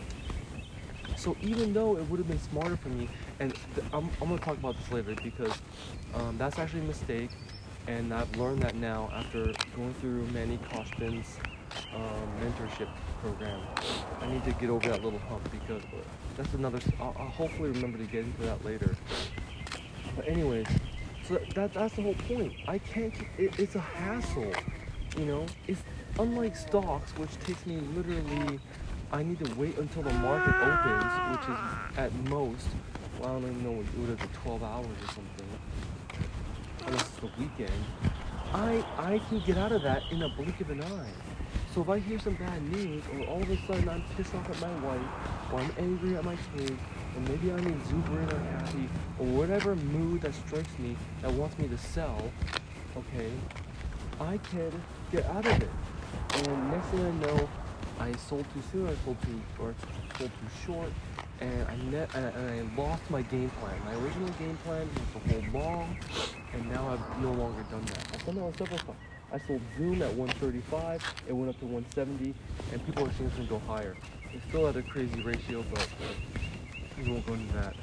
So 1.16 1.36
even 1.40 1.72
though 1.72 1.96
it 1.96 2.08
would 2.08 2.18
have 2.18 2.28
been 2.28 2.40
smarter 2.40 2.76
for 2.76 2.90
me, 2.90 3.08
and 3.40 3.52
I'm, 3.92 4.08
I'm 4.20 4.28
gonna 4.28 4.38
talk 4.38 4.56
about 4.58 4.76
this 4.76 4.92
later 4.92 5.14
because 5.22 5.52
um, 6.14 6.38
that's 6.38 6.58
actually 6.58 6.80
a 6.80 6.84
mistake, 6.84 7.30
and 7.88 8.12
I've 8.14 8.34
learned 8.36 8.62
that 8.62 8.76
now 8.76 9.10
after 9.12 9.52
going 9.74 9.94
through 9.94 10.26
Manny 10.26 10.58
Khoshbin's 10.70 11.38
um, 11.94 12.28
mentorship 12.40 12.88
program. 13.20 13.60
I 14.20 14.30
need 14.30 14.44
to 14.44 14.52
get 14.52 14.70
over 14.70 14.88
that 14.90 15.02
little 15.02 15.18
hump 15.20 15.48
because 15.50 15.82
that's 16.36 16.54
another. 16.54 16.78
I'll, 17.00 17.16
I'll 17.18 17.26
hopefully 17.26 17.70
remember 17.70 17.98
to 17.98 18.04
get 18.04 18.24
into 18.24 18.42
that 18.42 18.64
later. 18.64 18.94
But 20.14 20.28
anyways, 20.28 20.66
so 21.28 21.34
that, 21.34 21.54
that 21.54 21.74
that's 21.74 21.94
the 21.94 22.02
whole 22.02 22.14
point. 22.26 22.54
I 22.66 22.78
can't. 22.78 23.12
It, 23.36 23.58
it's 23.58 23.74
a 23.74 23.80
hassle, 23.80 24.50
you 25.18 25.26
know. 25.26 25.44
It's 25.66 25.82
unlike 26.18 26.56
stocks, 26.56 27.10
which 27.12 27.38
takes 27.40 27.66
me 27.66 27.76
literally. 27.94 28.58
I 29.12 29.22
need 29.22 29.42
to 29.44 29.54
wait 29.54 29.76
until 29.78 30.02
the 30.02 30.12
market 30.14 30.54
opens, 30.54 31.38
which 31.38 31.48
is 31.48 31.98
at 31.98 32.14
most. 32.30 32.66
Well, 33.20 33.30
I 33.30 33.32
don't 33.40 33.50
even 33.50 33.64
know 33.64 33.72
what 33.72 33.86
what 33.86 34.18
is 34.18 34.24
it, 34.24 34.32
12 34.42 34.62
hours 34.62 34.86
or 34.86 35.12
something. 35.12 35.48
Unless 36.86 37.02
it's 37.02 37.16
the 37.16 37.30
weekend. 37.38 37.84
I 38.54 38.84
I 38.96 39.20
can 39.28 39.40
get 39.40 39.58
out 39.58 39.72
of 39.72 39.82
that 39.82 40.02
in 40.10 40.22
a 40.22 40.28
blink 40.30 40.60
of 40.60 40.70
an 40.70 40.82
eye. 40.82 41.12
So 41.74 41.82
if 41.82 41.90
I 41.90 41.98
hear 41.98 42.18
some 42.18 42.34
bad 42.34 42.62
news, 42.72 43.02
or 43.14 43.26
all 43.26 43.42
of 43.42 43.50
a 43.50 43.56
sudden 43.66 43.88
I'm 43.88 44.02
pissed 44.16 44.34
off 44.34 44.48
at 44.48 44.60
my 44.60 44.74
wife, 44.80 45.52
or 45.52 45.60
I'm 45.60 45.72
angry 45.78 46.16
at 46.16 46.24
my 46.24 46.36
kids, 46.56 46.80
or 47.18 47.28
maybe 47.28 47.50
I'm 47.50 47.66
exuberant 47.66 48.32
or 48.32 48.38
happy, 48.38 48.88
or 49.18 49.26
whatever 49.26 49.74
mood 49.74 50.22
that 50.22 50.34
strikes 50.34 50.78
me 50.78 50.96
that 51.22 51.32
wants 51.32 51.58
me 51.58 51.68
to 51.68 51.78
sell, 51.78 52.30
okay, 52.96 53.30
I 54.20 54.38
can 54.38 54.70
get 55.10 55.26
out 55.26 55.46
of 55.46 55.62
it. 55.62 55.70
And 56.34 56.70
next 56.70 56.86
thing 56.88 57.04
I 57.06 57.10
know, 57.26 57.48
I 57.98 58.12
sold 58.16 58.44
too 58.54 58.62
soon, 58.70 58.86
I 58.86 58.94
sold 59.04 59.16
too, 59.22 59.40
or 59.60 59.74
sold 60.18 60.30
too 60.30 60.66
short, 60.66 60.90
and 61.40 61.66
I 61.68 61.76
net, 61.90 62.10
and 62.14 62.26
I, 62.26 62.30
and 62.30 62.78
lost 62.78 63.02
my 63.10 63.22
game 63.22 63.50
plan. 63.60 63.80
My 63.84 63.94
original 63.94 64.28
game 64.38 64.56
plan 64.64 64.88
was 64.94 65.22
to 65.22 65.32
hold 65.32 65.52
long, 65.52 65.98
and 66.52 66.70
now 66.70 66.88
I've 66.88 67.22
no 67.22 67.32
longer 67.32 67.64
done 67.70 67.84
that. 67.86 67.98
I've 68.14 68.28
on 68.28 68.54
several 68.56 68.78
times. 68.78 68.98
I 69.30 69.38
sold 69.46 69.60
Zoom 69.76 70.00
at 70.00 70.14
135, 70.14 71.02
it 71.28 71.32
went 71.34 71.50
up 71.50 71.58
to 71.58 71.66
170, 71.66 72.34
and 72.72 72.86
people 72.86 73.06
are 73.06 73.12
saying 73.12 73.26
it's 73.26 73.36
gonna 73.36 73.48
go 73.48 73.58
higher. 73.66 73.94
It's 74.32 74.44
still 74.48 74.66
at 74.68 74.76
a 74.76 74.82
crazy 74.82 75.22
ratio, 75.22 75.64
but 75.70 75.86
we 76.98 77.10
won't 77.10 77.26
go 77.26 77.34
into 77.34 77.52
that. 77.54 77.74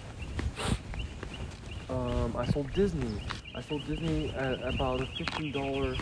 Um, 1.89 2.35
I 2.37 2.45
sold 2.47 2.71
Disney. 2.73 3.19
I 3.53 3.61
sold 3.61 3.85
Disney 3.87 4.29
at 4.35 4.59
about 4.63 5.01
a 5.01 5.05
$15 5.05 5.97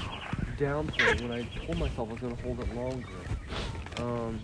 down 0.58 0.88
point 0.88 1.22
when 1.22 1.32
I 1.32 1.44
told 1.66 1.78
myself 1.78 2.10
I 2.10 2.14
was 2.14 2.22
gonna 2.22 2.36
hold 2.36 2.60
it 2.60 2.76
longer. 2.76 3.08
Um, 4.00 4.40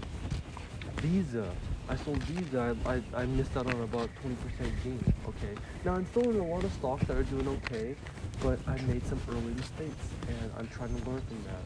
Visa. 0.98 1.50
I 1.88 1.96
sold 1.96 2.18
Visa. 2.24 2.76
I, 2.86 2.96
I, 2.96 3.02
I 3.22 3.26
missed 3.26 3.56
out 3.58 3.66
on 3.74 3.82
about 3.82 4.10
20% 4.24 4.84
gain. 4.84 5.14
Okay. 5.28 5.56
Now 5.86 5.96
I'm 5.96 6.06
still 6.08 6.30
in 6.30 6.38
a 6.38 6.46
lot 6.46 6.64
of 6.64 6.72
stocks 6.74 7.06
that 7.06 7.18
are 7.18 7.24
doing 7.24 7.48
okay, 7.48 7.96
but 8.44 8.60
I 8.68 8.80
made 8.82 9.06
some 9.08 9.20
early 9.30 9.54
mistakes, 9.54 10.10
and 10.28 10.52
I'm 10.58 10.68
trying 10.68 10.90
to 10.90 11.10
learn 11.10 11.22
from 11.22 11.44
that. 11.46 11.64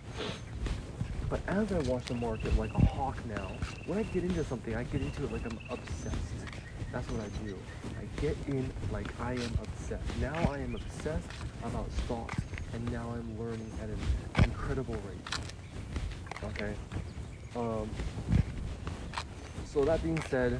But 1.29 1.41
as 1.47 1.71
I 1.73 1.79
watch 1.89 2.05
the 2.05 2.13
market 2.15 2.55
like 2.57 2.73
a 2.75 2.85
hawk 2.85 3.17
now, 3.25 3.51
when 3.85 3.97
I 3.97 4.03
get 4.03 4.23
into 4.23 4.43
something, 4.43 4.75
I 4.75 4.83
get 4.83 5.01
into 5.01 5.23
it 5.23 5.31
like 5.33 5.45
I'm 5.45 5.59
obsessed. 5.69 6.52
That's 6.93 7.09
what 7.09 7.21
I 7.21 7.43
do. 7.43 7.57
I 7.99 8.21
get 8.21 8.37
in 8.47 8.71
like 8.91 9.07
I 9.19 9.33
am 9.33 9.57
obsessed. 9.63 10.17
Now 10.21 10.35
I 10.51 10.59
am 10.59 10.75
obsessed 10.75 11.27
about 11.63 11.91
stocks, 12.05 12.35
and 12.71 12.91
now 12.91 13.11
I'm 13.15 13.39
learning 13.39 13.71
at 13.81 13.89
an 13.89 13.97
incredible 14.43 14.93
rate. 14.93 16.51
Okay. 16.51 16.75
Um, 17.55 17.89
so 19.65 19.83
that 19.85 20.03
being 20.03 20.21
said, 20.29 20.59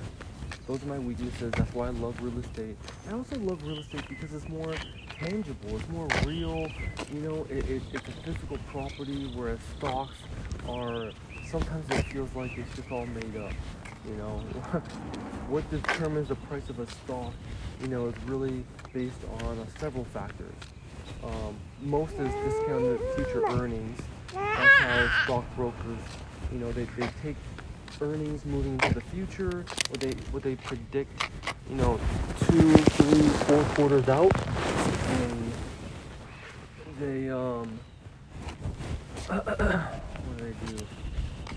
those 0.68 0.82
are 0.82 0.88
my 0.88 0.98
weaknesses. 0.98 1.52
That's 1.56 1.72
why 1.72 1.88
I 1.88 1.92
love 1.92 2.20
real 2.20 2.40
estate. 2.40 2.78
I 3.08 3.14
also 3.14 3.38
love 3.38 3.62
real 3.64 3.78
estate 3.78 4.10
because 4.10 4.34
it's 4.34 4.50
more 4.50 4.74
tangible. 5.20 5.78
It's 5.78 5.90
more 5.90 6.08
real. 6.26 6.68
You 7.14 7.20
know, 7.20 7.48
it, 7.48 7.70
it, 7.70 7.84
it's 7.94 8.08
a 8.08 8.12
physical 8.24 8.58
property, 8.72 9.32
whereas 9.36 9.60
stocks 9.78 10.18
are 10.68 11.12
sometimes 11.46 11.86
it 11.92 12.06
feels 12.08 12.34
like 12.36 12.58
it's 12.58 12.76
just 12.76 12.92
all 12.92 13.06
made 13.06 13.38
up. 13.38 13.54
You 14.08 14.16
know, 14.16 14.38
what 15.48 15.70
determines 15.72 16.28
the 16.28 16.36
price 16.36 16.70
of 16.70 16.80
a 16.80 16.88
stock, 16.88 17.34
you 17.82 17.88
know, 17.88 18.08
is 18.08 18.16
really 18.26 18.66
based 18.94 19.20
on 19.42 19.60
uh, 19.60 19.66
several 19.80 20.04
factors. 20.06 20.54
Um, 21.24 21.56
most 21.82 22.14
is 22.14 22.34
discounted 22.46 23.00
future 23.16 23.46
earnings. 23.48 24.00
That's 24.34 24.80
how 24.80 25.24
stockbrokers, 25.24 26.00
you 26.52 26.60
know, 26.60 26.72
they, 26.74 26.86
they 26.98 27.08
take 27.22 27.38
earnings 28.02 28.46
moving 28.46 28.74
into 28.74 28.94
the 28.94 29.02
future, 29.02 29.64
what 29.90 30.00
they 30.00 30.12
what 30.32 30.44
they 30.44 30.56
predict, 30.56 31.30
you 31.70 31.76
know, 31.76 32.00
two, 32.40 32.74
three, 32.74 33.28
four 33.46 33.64
quarters 33.76 34.10
out, 34.10 34.32
and 35.08 35.52
they 37.00 37.30
um, 37.30 37.80
what 39.28 40.38
do 40.38 40.44
they 40.44 40.76
do? 40.76 40.86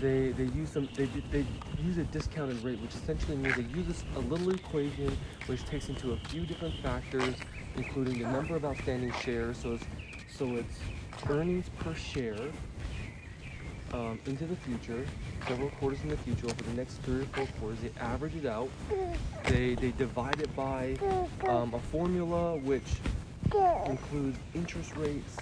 They 0.01 0.29
they 0.31 0.43
use 0.43 0.69
some 0.71 0.87
they 0.95 1.05
they 1.31 1.45
use 1.83 1.97
a 1.97 2.03
discounted 2.05 2.63
rate, 2.63 2.79
which 2.79 2.93
essentially 2.93 3.35
means 3.35 3.55
they 3.55 3.63
use 3.63 4.03
a 4.15 4.19
little 4.19 4.51
equation 4.53 5.17
which 5.47 5.65
takes 5.65 5.89
into 5.89 6.13
a 6.13 6.17
few 6.29 6.45
different 6.45 6.75
factors, 6.83 7.35
including 7.75 8.19
the 8.19 8.29
number 8.29 8.55
of 8.55 8.63
outstanding 8.65 9.11
shares. 9.23 9.57
So 9.57 9.73
it's 9.73 9.85
so 10.29 10.55
it's 10.55 10.77
earnings 11.29 11.69
per 11.79 11.95
share 11.95 12.37
um, 13.93 14.19
into 14.27 14.45
the 14.45 14.55
future, 14.57 15.05
several 15.47 15.69
quarters 15.71 15.99
in 16.03 16.09
the 16.09 16.17
future, 16.17 16.45
over 16.45 16.63
the 16.63 16.73
next 16.73 16.95
three 16.97 17.21
or 17.21 17.25
four 17.33 17.47
quarters. 17.59 17.79
They 17.81 17.91
average 17.99 18.35
it 18.35 18.45
out. 18.45 18.69
They 19.45 19.73
they 19.75 19.91
divide 19.91 20.39
it 20.41 20.55
by 20.55 20.97
um, 21.47 21.73
a 21.73 21.79
formula 21.79 22.57
which 22.57 22.97
includes 23.87 24.37
interest 24.53 24.95
rates, 24.95 25.37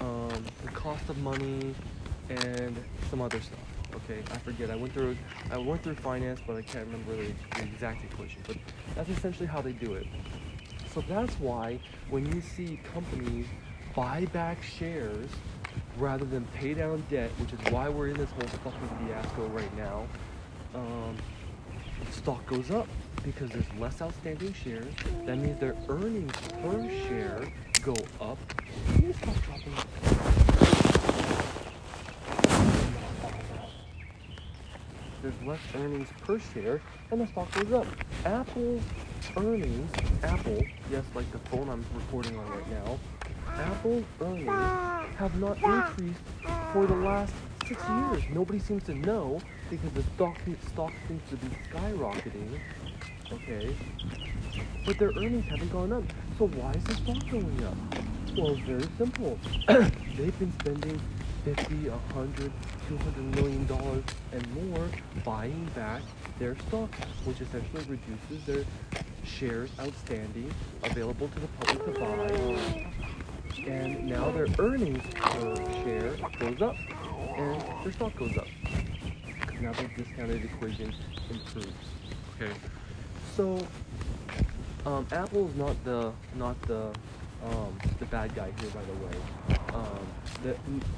um, 0.00 0.44
the 0.64 0.70
cost 0.72 1.08
of 1.08 1.18
money, 1.18 1.74
and 2.28 2.76
some 3.10 3.20
other 3.20 3.40
stuff. 3.40 3.73
Okay, 4.04 4.20
I 4.32 4.38
forget. 4.38 4.70
I 4.70 4.76
went 4.76 4.92
through 4.92 5.16
I 5.50 5.56
went 5.56 5.82
through 5.82 5.94
finance, 5.94 6.40
but 6.46 6.56
I 6.56 6.62
can't 6.62 6.86
remember 6.86 7.16
the, 7.16 7.32
the 7.56 7.62
exact 7.62 8.04
equation. 8.04 8.42
But 8.46 8.56
that's 8.94 9.08
essentially 9.08 9.46
how 9.46 9.62
they 9.62 9.72
do 9.72 9.94
it. 9.94 10.06
So 10.92 11.02
that's 11.08 11.34
why 11.40 11.80
when 12.10 12.30
you 12.32 12.40
see 12.40 12.78
companies 12.92 13.46
buy 13.96 14.26
back 14.26 14.62
shares 14.62 15.28
rather 15.96 16.24
than 16.24 16.44
pay 16.54 16.74
down 16.74 17.02
debt, 17.10 17.30
which 17.38 17.52
is 17.52 17.72
why 17.72 17.88
we're 17.88 18.08
in 18.08 18.16
this 18.16 18.30
whole 18.30 18.72
fucking 18.72 19.06
fiasco 19.06 19.46
right 19.48 19.76
now, 19.76 20.06
um, 20.74 21.16
stock 22.10 22.44
goes 22.46 22.70
up 22.70 22.86
because 23.24 23.50
there's 23.50 23.72
less 23.78 24.02
outstanding 24.02 24.52
shares. 24.52 24.92
That 25.24 25.38
means 25.38 25.58
their 25.58 25.76
earnings 25.88 26.32
per 26.62 26.88
share 27.08 27.40
go 27.82 27.96
up. 28.20 28.38
You 29.00 29.12
stop 29.14 29.34
dropping 29.44 29.74
There's 35.24 35.42
less 35.46 35.60
earnings 35.76 36.08
per 36.20 36.38
share, 36.38 36.82
and 37.10 37.18
the 37.18 37.26
stock 37.28 37.50
goes 37.52 37.72
up. 37.72 37.86
Apple's 38.26 38.82
earnings, 39.38 39.90
Apple, 40.22 40.62
yes, 40.90 41.02
like 41.14 41.32
the 41.32 41.38
phone 41.48 41.70
I'm 41.70 41.82
recording 41.94 42.36
on 42.36 42.46
right 42.46 42.70
now, 42.70 42.98
Apple 43.56 44.04
earnings 44.20 44.50
have 45.16 45.34
not 45.40 45.56
increased 45.62 46.20
for 46.74 46.84
the 46.84 46.96
last 46.96 47.32
six 47.66 47.82
years. 47.88 48.22
Nobody 48.34 48.58
seems 48.58 48.82
to 48.84 48.94
know 48.96 49.40
because 49.70 49.90
the 49.92 50.02
stock 50.14 50.36
stock 50.68 50.92
seems 51.08 51.22
to 51.30 51.36
be 51.36 51.48
skyrocketing. 51.72 52.60
Okay, 53.32 53.74
but 54.84 54.98
their 54.98 55.12
earnings 55.16 55.46
haven't 55.46 55.72
gone 55.72 55.90
up. 55.90 56.04
So 56.36 56.48
why 56.48 56.72
is 56.72 56.84
the 56.84 56.96
stock 56.96 57.30
going 57.30 57.64
up? 57.64 57.76
Well, 58.36 58.56
very 58.66 58.84
simple. 58.98 59.38
They've 59.68 60.38
been 60.38 60.52
spending 60.60 61.00
50, 61.44 61.90
100, 61.90 62.52
200 62.88 63.36
million 63.36 63.66
dollars 63.66 64.04
and 64.32 64.70
more 64.70 64.88
buying 65.24 65.68
back 65.74 66.00
their 66.38 66.56
stock, 66.68 66.94
which 67.24 67.40
essentially 67.40 67.84
reduces 67.84 68.46
their 68.46 68.64
shares 69.24 69.70
outstanding 69.78 70.50
available 70.82 71.28
to 71.28 71.40
the 71.40 71.46
public 71.48 71.84
to 71.84 72.00
buy. 72.00 73.66
And 73.66 74.06
now 74.06 74.30
their 74.30 74.46
earnings 74.58 75.02
per 75.14 75.54
share 75.84 76.16
goes 76.38 76.62
up 76.62 76.76
and 77.36 77.62
their 77.82 77.92
stock 77.92 78.16
goes 78.16 78.36
up. 78.38 78.46
Now 79.60 79.72
the 79.72 79.88
discounted 79.96 80.44
equation 80.44 80.94
improves. 81.30 81.68
Okay. 82.36 82.52
So 83.36 83.58
um, 84.86 85.06
Apple 85.12 85.48
is 85.48 85.54
not 85.56 85.84
the 85.84 86.12
not 86.36 86.60
the 86.62 86.90
um, 87.44 87.78
the 87.98 88.06
bad 88.06 88.34
guy 88.34 88.50
here, 88.58 88.70
by 88.70 88.82
the 88.82 88.92
way. 89.06 89.53
Um, 89.74 90.06
the, 90.42 90.56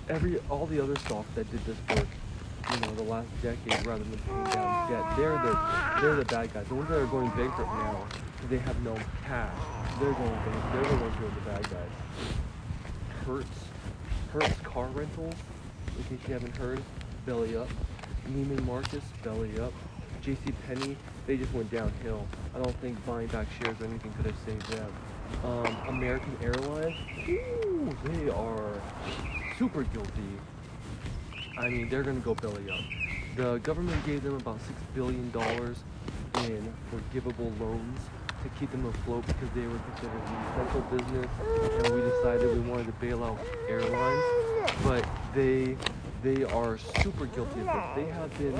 every 0.09 0.38
all 0.50 0.66
the 0.66 0.83
other 0.83 0.97
stocks 0.97 1.28
that 1.35 1.50
did 1.50 1.64
this 1.64 1.76
for 1.88 2.06
you 2.75 2.80
know 2.80 2.95
the 2.95 3.04
last 3.04 3.28
decade, 3.42 3.87
rather 3.87 4.04
than 4.04 4.18
paying 4.18 4.45
down 4.45 4.90
debt, 4.90 5.16
they're 5.16 5.38
the 5.38 6.00
they're 6.00 6.16
the 6.16 6.25
bad 6.26 6.52
guys. 6.52 6.66
The 6.68 6.75
ones 6.75 6.88
that 6.88 6.99
are 6.99 7.06
going 7.06 7.28
bankrupt 7.30 7.73
now 7.73 8.06
they 8.50 8.59
have 8.59 8.80
no 8.83 8.97
cash, 9.25 9.56
they're 9.99 10.12
going 10.12 10.30
bankrupt. 10.30 10.73
They're 10.73 10.85
the 10.85 11.02
ones 11.02 11.14
who 11.16 11.26
are 11.26 11.30
the 11.30 11.40
bad 11.40 11.71
guys. 11.71 11.90
Hertz, 13.25 13.59
Hertz 14.33 14.61
car 14.62 14.87
rentals. 14.88 15.35
In 15.97 16.04
case 16.04 16.28
you 16.28 16.35
haven't 16.35 16.56
heard, 16.56 16.83
belly 17.25 17.56
up. 17.56 17.68
Neiman 18.28 18.64
Marcus, 18.64 19.02
belly 19.25 19.59
up. 19.59 19.73
J.C. 20.23 20.52
Penney, 20.66 20.97
they 21.26 21.37
just 21.37 21.52
went 21.52 21.71
downhill. 21.71 22.26
I 22.54 22.59
don't 22.59 22.76
think 22.80 23.04
buying 23.06 23.28
back 23.28 23.47
shares 23.61 23.80
or 23.80 23.87
anything 23.87 24.12
could 24.12 24.26
have 24.26 24.37
saved 24.45 24.68
them. 24.73 24.92
Um, 25.45 25.76
American 25.88 26.37
Airlines, 26.42 26.97
ooh, 27.28 27.92
they 28.04 28.28
are 28.30 28.80
super 29.59 29.85
guilty. 29.85 30.11
I 31.59 31.68
mean, 31.68 31.88
they're 31.88 32.02
gonna 32.02 32.21
go 32.21 32.35
belly 32.35 32.71
up. 32.71 32.80
The 33.37 33.59
government 33.59 34.04
gave 34.04 34.23
them 34.23 34.37
about 34.37 34.59
six 34.66 34.78
billion 34.95 35.30
dollars 35.30 35.78
in 36.45 36.73
forgivable 36.90 37.52
loans 37.61 38.00
to 38.42 38.49
keep 38.61 38.71
them 38.71 38.87
afloat 38.87 39.26
because 39.26 39.49
they 39.54 39.66
were 39.66 39.78
considered 39.90 40.21
an 40.26 40.37
essential 40.52 40.80
business, 40.97 41.85
and 41.85 41.95
we 41.95 42.00
decided 42.11 42.52
we 42.54 42.71
wanted 42.71 42.87
to 42.87 42.92
bail 42.92 43.25
out 43.25 43.38
airlines. 43.68 44.23
But 44.83 45.06
they 45.35 45.76
they 46.23 46.45
are 46.45 46.78
super 47.02 47.26
guilty 47.26 47.60
of. 47.60 47.97
They 47.97 48.06
have 48.06 48.36
been 48.39 48.58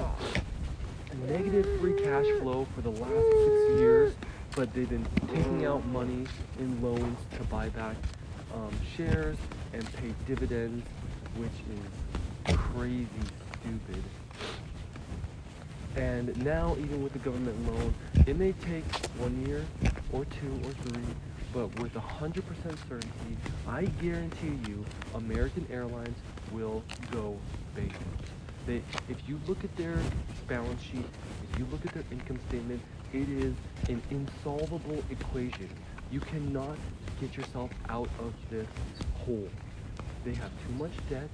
negative 1.29 1.81
free 1.81 1.94
cash 1.94 2.26
flow 2.40 2.66
for 2.74 2.81
the 2.83 2.90
last 2.90 3.02
six 3.02 3.81
years, 3.81 4.14
but 4.57 4.73
they've 4.73 4.88
been 4.88 5.07
taking 5.29 5.66
out 5.66 5.85
money 5.88 6.25
in 6.59 6.83
loans 6.83 7.19
to 7.37 7.45
buy 7.45 7.69
back 7.69 7.95
um, 8.55 8.71
shares 8.97 9.37
and 9.75 9.85
pay 9.97 10.12
dividends, 10.27 10.85
which 11.37 11.51
is 11.51 12.57
crazy 12.57 13.07
stupid. 13.61 14.03
And 15.95 16.42
now, 16.42 16.75
even 16.79 17.03
with 17.03 17.12
the 17.12 17.19
government 17.19 17.71
loan, 17.71 17.95
it 18.27 18.38
may 18.38 18.53
take 18.53 18.85
one 19.19 19.47
year 19.47 19.62
or 20.11 20.25
two 20.25 20.61
or 20.64 20.71
three, 20.71 21.05
but 21.53 21.66
with 21.81 21.92
100% 21.92 22.42
certainty, 22.88 23.37
I 23.69 23.85
guarantee 24.03 24.59
you 24.66 24.85
American 25.14 25.66
Airlines 25.71 26.16
will 26.51 26.83
go 27.12 27.37
bankrupt. 27.75 28.31
They, 28.66 28.83
if 29.09 29.29
you 29.29 29.40
look 29.46 29.62
at 29.62 29.74
their 29.76 29.96
balance 30.48 30.83
sheet, 30.83 31.05
if 31.52 31.59
you 31.59 31.66
look 31.70 31.87
at 31.87 31.94
their 31.94 32.05
income 32.11 32.38
statement, 32.48 32.81
it 33.12 33.29
is 33.29 33.55
an 33.88 34.02
insolvable 34.11 35.02
equation. 35.09 35.68
You 36.11 36.20
cannot 36.20 36.76
get 37.20 37.37
yourself 37.37 37.70
out 37.88 38.09
of 38.18 38.33
this 38.50 38.66
hole. 39.24 39.48
They 40.24 40.35
have 40.35 40.50
too 40.66 40.72
much 40.74 40.90
debt, 41.09 41.31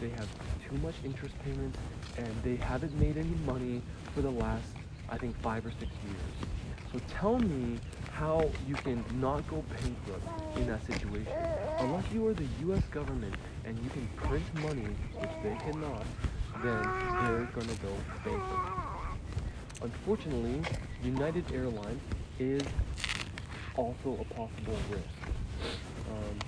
they 0.00 0.08
have 0.10 0.28
too 0.68 0.76
much 0.78 0.94
interest 1.04 1.34
payments, 1.44 1.78
and 2.18 2.28
they 2.42 2.56
haven't 2.56 2.98
made 2.98 3.16
any 3.16 3.36
money 3.46 3.80
for 4.12 4.22
the 4.22 4.30
last, 4.30 4.66
I 5.08 5.18
think, 5.18 5.40
five 5.42 5.64
or 5.64 5.70
six 5.70 5.92
years. 6.04 6.50
So 6.92 7.00
tell 7.08 7.38
me 7.38 7.78
how 8.12 8.50
you 8.66 8.74
can 8.74 9.04
not 9.20 9.46
go 9.48 9.62
bankrupt 9.68 10.56
in 10.56 10.66
that 10.66 10.84
situation. 10.86 11.32
Unless 11.78 12.04
you 12.12 12.26
are 12.26 12.34
the 12.34 12.48
US 12.68 12.82
government 12.86 13.34
and 13.64 13.78
you 13.78 13.90
can 13.90 14.08
print 14.16 14.44
money, 14.62 14.88
which 15.20 15.30
they 15.42 15.56
cannot, 15.70 16.04
then 16.62 16.82
they're 17.22 17.48
gonna 17.54 17.74
go 17.82 17.94
bankrupt. 18.24 18.70
Unfortunately, 19.82 20.62
United 21.02 21.44
Airlines 21.52 22.00
is 22.38 22.62
also 23.76 24.18
a 24.20 24.34
possible 24.34 24.78
risk. 24.90 25.04
Um, 26.10 26.38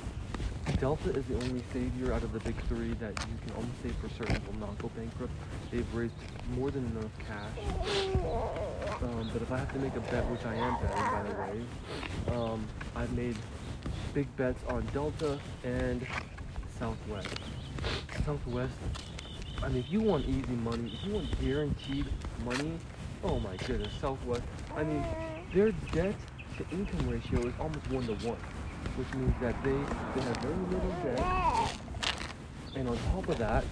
Delta 0.80 1.10
is 1.10 1.24
the 1.26 1.34
only 1.34 1.62
savior 1.72 2.12
out 2.12 2.22
of 2.22 2.32
the 2.32 2.40
big 2.40 2.54
three 2.66 2.92
that 2.94 3.12
you 3.28 3.38
can 3.46 3.56
almost 3.56 3.82
say 3.82 3.90
for 4.00 4.08
certain 4.10 4.40
will 4.46 4.60
not 4.60 4.78
go 4.78 4.88
bankrupt. 4.96 5.32
They've 5.70 5.94
raised 5.94 6.14
more 6.54 6.70
than 6.70 6.84
enough 6.86 7.10
cash. 7.26 7.58
Um, 9.02 9.30
but 9.32 9.42
if 9.42 9.50
I 9.50 9.58
have 9.58 9.72
to 9.72 9.78
make 9.78 9.96
a 9.96 10.00
bet, 10.00 10.24
which 10.30 10.44
I 10.44 10.54
am 10.54 10.74
betting 10.80 11.04
by 11.04 11.22
the 11.22 11.34
way, 11.40 12.36
um, 12.36 12.66
I've 12.94 13.12
made 13.12 13.36
big 14.14 14.34
bets 14.36 14.62
on 14.68 14.86
Delta 14.92 15.38
and 15.64 16.06
Southwest. 16.78 17.28
Southwest, 18.24 18.72
I 19.62 19.68
mean, 19.68 19.82
if 19.82 19.90
you 19.90 20.00
want 20.00 20.26
easy 20.26 20.56
money, 20.62 20.92
if 20.92 21.06
you 21.06 21.14
want 21.14 21.40
guaranteed 21.40 22.06
money, 22.44 22.78
oh 23.24 23.40
my 23.40 23.56
goodness, 23.66 23.92
Southwest. 24.00 24.42
I 24.76 24.84
mean, 24.84 25.04
their 25.52 25.72
debt 25.92 26.14
to 26.56 26.76
income 26.76 27.08
ratio 27.08 27.46
is 27.46 27.54
almost 27.60 27.90
one 27.90 28.06
to 28.06 28.26
one 28.26 28.38
which 28.96 29.12
means 29.14 29.34
that 29.40 29.54
they, 29.62 29.70
they 29.70 30.26
have 30.26 30.36
very 30.38 30.54
little 30.54 30.94
debt. 31.02 31.76
And 32.74 32.88
on 32.88 32.98
top 33.12 33.28
of 33.28 33.38
that, 33.38 33.64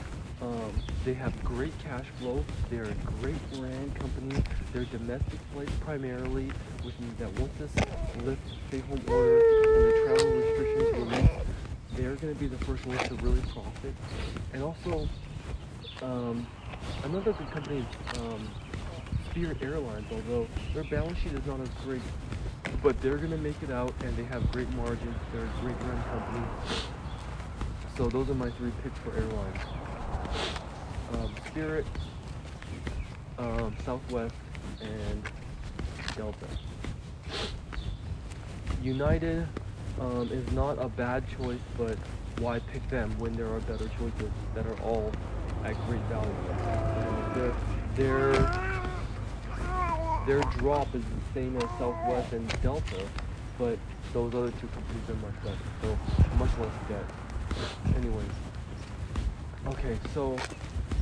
um, 0.43 0.73
they 1.05 1.15
have 1.15 1.33
great 1.45 1.77
cash 1.79 2.07
flow. 2.19 2.45
They're 2.71 2.85
a 2.85 2.95
great 3.21 3.53
brand 3.53 3.95
company. 3.97 4.43
They're 4.73 4.85
domestic 4.85 5.41
flights 5.53 5.73
primarily, 5.81 6.51
which 6.83 6.95
means 7.01 7.19
that 7.19 7.33
once 7.41 7.53
this 7.59 7.75
lift 8.25 8.43
stay-home 8.69 9.01
order 9.09 9.39
and 9.39 9.85
the 9.85 10.03
travel 10.05 10.33
restrictions 10.33 10.93
release, 10.93 11.31
they're 11.95 12.17
going 12.17 12.35
to 12.35 12.41
be 12.41 12.47
the 12.47 12.65
first 12.65 12.85
ones 12.87 13.03
to 13.09 13.15
really 13.17 13.41
profit. 13.53 13.95
And 14.53 14.63
also, 14.63 15.09
um, 16.03 16.47
another 17.05 17.33
good 17.33 17.51
company 17.51 17.79
is 17.79 18.19
um, 18.21 18.49
Spirit 19.31 19.59
Airlines, 19.63 20.07
although 20.11 20.49
their 20.75 20.85
balance 20.85 21.19
sheet 21.19 21.33
is 21.33 21.45
not 21.47 21.61
as 21.61 21.69
great 21.85 22.03
but 22.83 23.01
they're 23.01 23.17
gonna 23.17 23.37
make 23.37 23.61
it 23.63 23.71
out 23.71 23.93
and 24.05 24.17
they 24.17 24.25
have 24.25 24.51
great 24.53 24.71
margins. 24.75 25.17
They're 25.33 25.45
a 25.45 25.61
great 25.61 25.77
run 25.83 26.03
company. 26.05 26.47
So 27.97 28.09
those 28.09 28.29
are 28.29 28.35
my 28.35 28.51
three 28.51 28.73
picks 28.83 28.99
for 29.01 29.13
airlines. 29.15 29.57
Um, 31.15 31.35
Spirit, 31.49 31.87
um, 33.39 33.75
Southwest, 33.85 34.35
and 34.81 35.23
Delta. 36.17 36.47
United 38.83 39.47
um, 40.01 40.29
is 40.31 40.51
not 40.53 40.79
a 40.81 40.89
bad 40.89 41.25
choice, 41.39 41.59
but 41.79 41.97
why 42.39 42.59
pick 42.59 42.87
them 42.91 43.19
when 43.19 43.33
there 43.35 43.49
are 43.49 43.61
better 43.61 43.89
choices 43.99 44.31
that 44.55 44.67
are 44.67 44.79
all 44.81 45.11
at 45.67 45.87
great 45.87 46.03
value? 46.03 46.33
They're, 47.35 47.55
they're 47.97 48.67
their 50.27 50.41
drop 50.59 50.93
is 50.93 51.05
the 51.05 51.35
same 51.35 51.57
as 51.57 51.63
Southwest 51.79 52.33
and 52.33 52.49
Delta, 52.61 53.07
but 53.59 53.79
those 54.13 54.35
other 54.35 54.51
two 54.61 54.67
companies 54.69 55.09
are 55.09 55.15
much 55.15 55.35
better, 55.45 55.57
so 55.83 56.37
much 56.37 56.51
less 56.59 56.75
debt. 56.89 57.05
Anyways, 57.97 58.27
okay, 59.69 59.97
so 60.13 60.37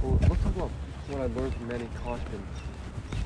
well, 0.03 0.19
let's 0.29 0.43
talk 0.43 0.57
about 0.57 0.71
what 1.09 1.23
I 1.23 1.27
learned 1.27 1.55
from 1.55 1.69
Manny 1.69 1.89
Khoshbin. 2.05 2.43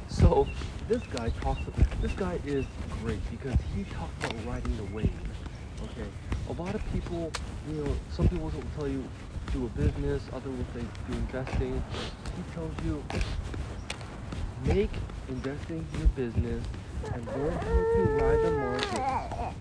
So 0.09 0.47
this 0.89 1.03
guy 1.13 1.31
talks. 1.41 1.67
About 1.67 2.01
this 2.01 2.13
guy 2.13 2.39
is 2.47 2.65
great 3.03 3.19
because 3.33 3.59
he 3.75 3.83
talks 3.85 4.13
about 4.25 4.47
riding 4.47 4.77
the 4.77 4.95
wave. 4.95 5.11
Okay, 5.83 6.09
a 6.49 6.63
lot 6.63 6.77
of 6.77 6.93
people, 6.93 7.33
you 7.69 7.83
know, 7.83 7.97
some 8.13 8.29
people 8.29 8.45
will 8.45 8.63
tell 8.77 8.87
you 8.89 9.05
do 9.53 9.67
a 9.67 9.69
business, 9.81 10.23
other 10.33 10.51
will 10.51 10.67
say 10.75 10.85
do 11.11 11.17
investing. 11.17 11.83
He 12.37 12.55
tells 12.55 12.73
you 12.85 13.03
make 14.65 14.91
investing 15.29 15.87
your 15.99 16.09
business 16.09 16.65
and 17.13 17.27
learn 17.27 17.53
how 17.53 17.63
to 17.63 18.03
ride 18.21 18.43
the 18.43 18.51
market. 18.51 19.55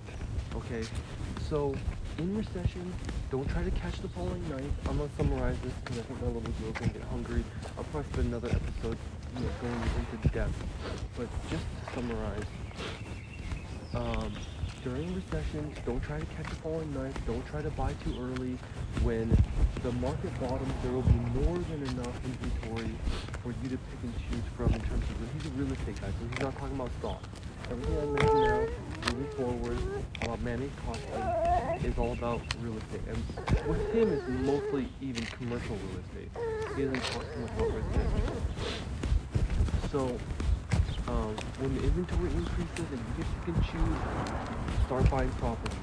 Okay, 0.56 0.88
so 1.50 1.76
in 2.18 2.38
recession, 2.38 2.94
don't 3.30 3.48
try 3.50 3.64
to 3.64 3.72
catch 3.72 4.00
the 4.02 4.10
falling 4.10 4.48
knife. 4.50 4.64
I'm 4.90 4.98
gonna 4.98 5.10
summarize 5.18 5.58
this 5.64 5.74
because 5.84 6.00
I 6.00 6.02
think 6.04 6.22
my 6.22 6.28
little 6.28 6.42
girl's 6.42 6.78
gonna 6.78 6.94
get 6.94 7.04
hungry. 7.04 7.44
I'll 7.78 7.84
probably 7.86 8.12
spend 8.14 8.28
another 8.28 8.50
episode 8.50 8.98
you 9.36 9.44
know, 9.44 9.50
going 9.62 9.82
into 10.12 10.28
depth. 10.30 10.64
But 11.16 11.28
just 11.50 11.64
to 11.64 11.94
summarize, 11.94 12.44
um, 13.94 14.34
during 14.88 15.14
recessions, 15.16 15.76
don't 15.86 16.02
try 16.02 16.18
to 16.18 16.26
catch 16.28 16.46
a 16.46 16.56
falling 16.56 16.94
knife. 16.94 17.14
Don't 17.26 17.46
try 17.48 17.62
to 17.62 17.70
buy 17.72 17.92
too 18.06 18.16
early. 18.20 18.58
When 19.04 19.36
the 19.84 19.92
market 19.94 20.32
bottoms, 20.40 20.74
there 20.82 20.94
will 20.94 21.02
be 21.02 21.20
more 21.44 21.58
than 21.58 21.84
enough 21.92 22.16
inventory 22.24 22.96
for 23.44 23.54
you 23.64 23.70
to 23.70 23.78
pick 23.78 24.00
and 24.04 24.14
choose 24.30 24.48
from 24.56 24.74
in 24.74 24.80
terms 24.82 25.04
of. 25.04 25.18
He's 25.34 25.46
a 25.46 25.56
real 25.56 25.72
estate 25.74 26.00
guy, 26.00 26.08
so 26.08 26.28
he's 26.30 26.40
not 26.40 26.58
talking 26.58 26.76
about 26.76 26.92
stocks. 27.00 27.28
Everything 27.70 27.98
I 27.98 28.06
mentioned 28.06 28.42
now, 28.42 28.68
moving 29.12 29.32
forward, 29.36 29.78
about 30.22 30.42
managing 30.42 30.72
costs 30.86 31.04
is 31.84 31.98
all 31.98 32.14
about 32.14 32.42
real 32.62 32.78
estate. 32.78 33.02
And 33.10 33.68
with 33.68 33.94
him, 33.94 34.14
it's 34.14 34.28
mostly 34.48 34.88
even 35.02 35.26
commercial 35.26 35.76
real 35.76 36.00
estate. 36.08 36.32
He 36.78 36.86
much 36.86 37.12
about. 37.12 37.28
So, 39.92 40.18
um, 41.08 41.36
when 41.60 41.76
the 41.76 41.84
inventory 41.84 42.32
increases 42.32 42.88
and 42.92 43.00
you 43.00 43.24
get 43.24 43.28
pick 43.46 43.56
and 43.56 43.64
choose, 43.66 44.57
start 44.88 45.10
buying 45.10 45.30
properties. 45.32 45.78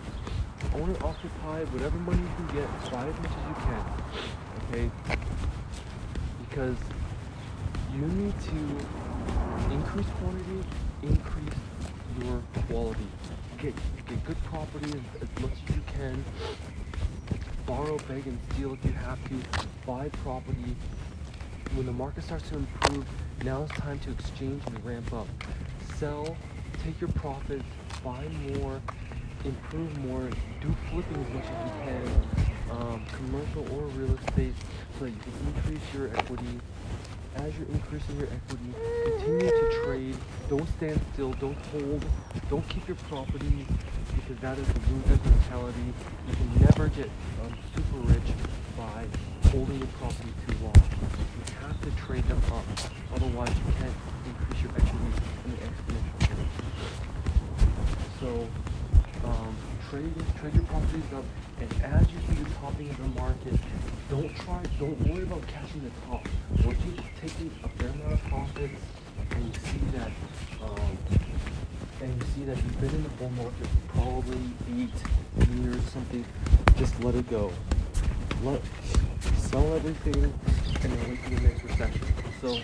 Own 0.76 0.88
and 0.88 1.02
occupy 1.02 1.62
whatever 1.64 1.98
money 1.98 2.22
you 2.22 2.30
can 2.36 2.56
get, 2.56 2.90
buy 2.90 3.06
as 3.06 3.14
much 3.20 3.32
as 3.36 3.44
you 3.48 3.56
can. 3.68 3.84
Okay? 4.64 4.90
Because 6.48 6.76
you 7.92 8.00
need 8.00 8.32
to 8.40 9.74
increase 9.74 10.06
quantity, 10.18 10.64
increase 11.02 11.58
your 12.22 12.42
quality. 12.66 13.06
Get 13.58 13.74
get 14.08 14.24
good 14.24 14.42
property 14.44 14.86
as, 14.86 15.22
as 15.28 15.42
much 15.42 15.52
as 15.68 15.76
you 15.76 15.82
can. 15.92 16.24
Borrow, 17.66 17.98
beg, 18.08 18.26
and 18.26 18.38
steal 18.52 18.72
if 18.72 18.84
you 18.86 18.92
have 18.92 19.22
to. 19.28 19.34
Buy 19.86 20.08
property. 20.22 20.76
When 21.74 21.84
the 21.84 21.92
market 21.92 22.24
starts 22.24 22.48
to 22.48 22.56
improve, 22.56 23.04
now 23.44 23.64
it's 23.64 23.72
time 23.74 23.98
to 24.00 24.12
exchange 24.12 24.62
and 24.66 24.82
ramp 24.82 25.12
up. 25.12 25.26
Sell, 25.98 26.36
take 26.82 26.98
your 27.02 27.10
profits, 27.10 27.64
buy 28.04 28.28
more, 28.52 28.80
improve 29.44 29.98
more, 30.00 30.28
do 30.60 30.74
flipping 30.90 31.24
as 31.24 31.32
much 31.32 31.44
as 31.44 31.64
you 31.64 31.72
can, 31.82 32.70
um, 32.70 33.06
commercial 33.16 33.62
or 33.74 33.86
real 33.96 34.14
estate, 34.18 34.52
so 34.98 35.06
that 35.06 35.10
you 35.10 35.16
can 35.16 35.32
increase 35.56 35.94
your 35.94 36.08
equity. 36.14 36.60
As 37.36 37.52
you're 37.56 37.66
increasing 37.68 38.16
your 38.18 38.28
equity, 38.28 38.74
continue 39.04 39.50
to 39.50 39.82
trade. 39.84 40.16
Don't 40.48 40.68
stand 40.76 41.00
still. 41.14 41.32
Don't 41.32 41.58
hold. 41.72 42.04
Don't 42.48 42.68
keep 42.68 42.86
your 42.86 42.96
property 43.08 43.66
because 44.14 44.40
that 44.40 44.56
is 44.56 44.68
the 44.68 44.80
loser's 44.92 45.24
mentality. 45.24 45.92
You 46.28 46.36
can 46.36 46.60
never 46.60 46.88
get 46.88 47.10
um, 47.42 47.52
super 47.74 47.98
rich 48.12 48.30
by 48.76 49.06
holding 49.50 49.78
your 49.78 49.88
property 49.98 50.28
too 50.46 50.56
long. 50.62 50.74
You 50.76 51.66
have 51.66 51.80
to 51.80 51.90
trade 52.06 52.24
them 52.28 52.40
up. 52.52 52.64
Otherwise, 53.16 53.48
you 53.48 53.72
can't 53.80 53.96
increase 54.26 54.62
your 54.62 54.70
equity 54.70 55.10
in 55.46 55.52
an 55.52 55.58
exponential. 55.58 56.03
So, 58.24 58.48
um, 59.26 59.54
trade 59.90 60.14
trade 60.40 60.54
your 60.54 60.64
properties 60.64 61.12
up, 61.14 61.24
and 61.60 61.70
as 61.82 62.10
you 62.10 62.18
see 62.26 62.42
the 62.42 62.50
topping 62.54 62.88
of 62.88 62.96
the 62.96 63.20
market, 63.20 63.60
don't 64.08 64.34
try, 64.36 64.62
don't 64.80 64.98
worry 65.06 65.24
about 65.24 65.46
catching 65.46 65.82
the 65.84 65.90
top. 66.08 66.26
Once 66.64 66.78
you've 66.86 67.20
taken 67.20 67.50
a 67.62 67.68
fair 67.68 67.90
amount 67.90 68.14
of 68.14 68.22
profits, 68.22 68.80
and 69.30 69.44
you 69.44 69.60
see 69.60 69.98
that, 69.98 70.10
um, 70.62 70.98
and 72.00 72.14
you 72.16 72.26
see 72.34 72.44
that 72.46 72.56
you've 72.56 72.80
been 72.80 72.94
in 72.94 73.02
the 73.02 73.10
bull 73.10 73.28
market 73.32 73.68
probably 73.88 74.40
eight 74.72 75.50
years, 75.58 75.82
something, 75.92 76.24
just 76.78 76.98
let 77.04 77.14
it 77.16 77.28
go. 77.28 77.52
Let 78.42 78.62
sell 79.36 79.74
everything 79.74 80.32
and 80.82 80.92
then 80.94 81.10
wait 81.10 81.18
for 81.18 81.28
the 81.28 81.40
next 81.42 81.62
recession. 81.62 82.00
So 82.40 82.58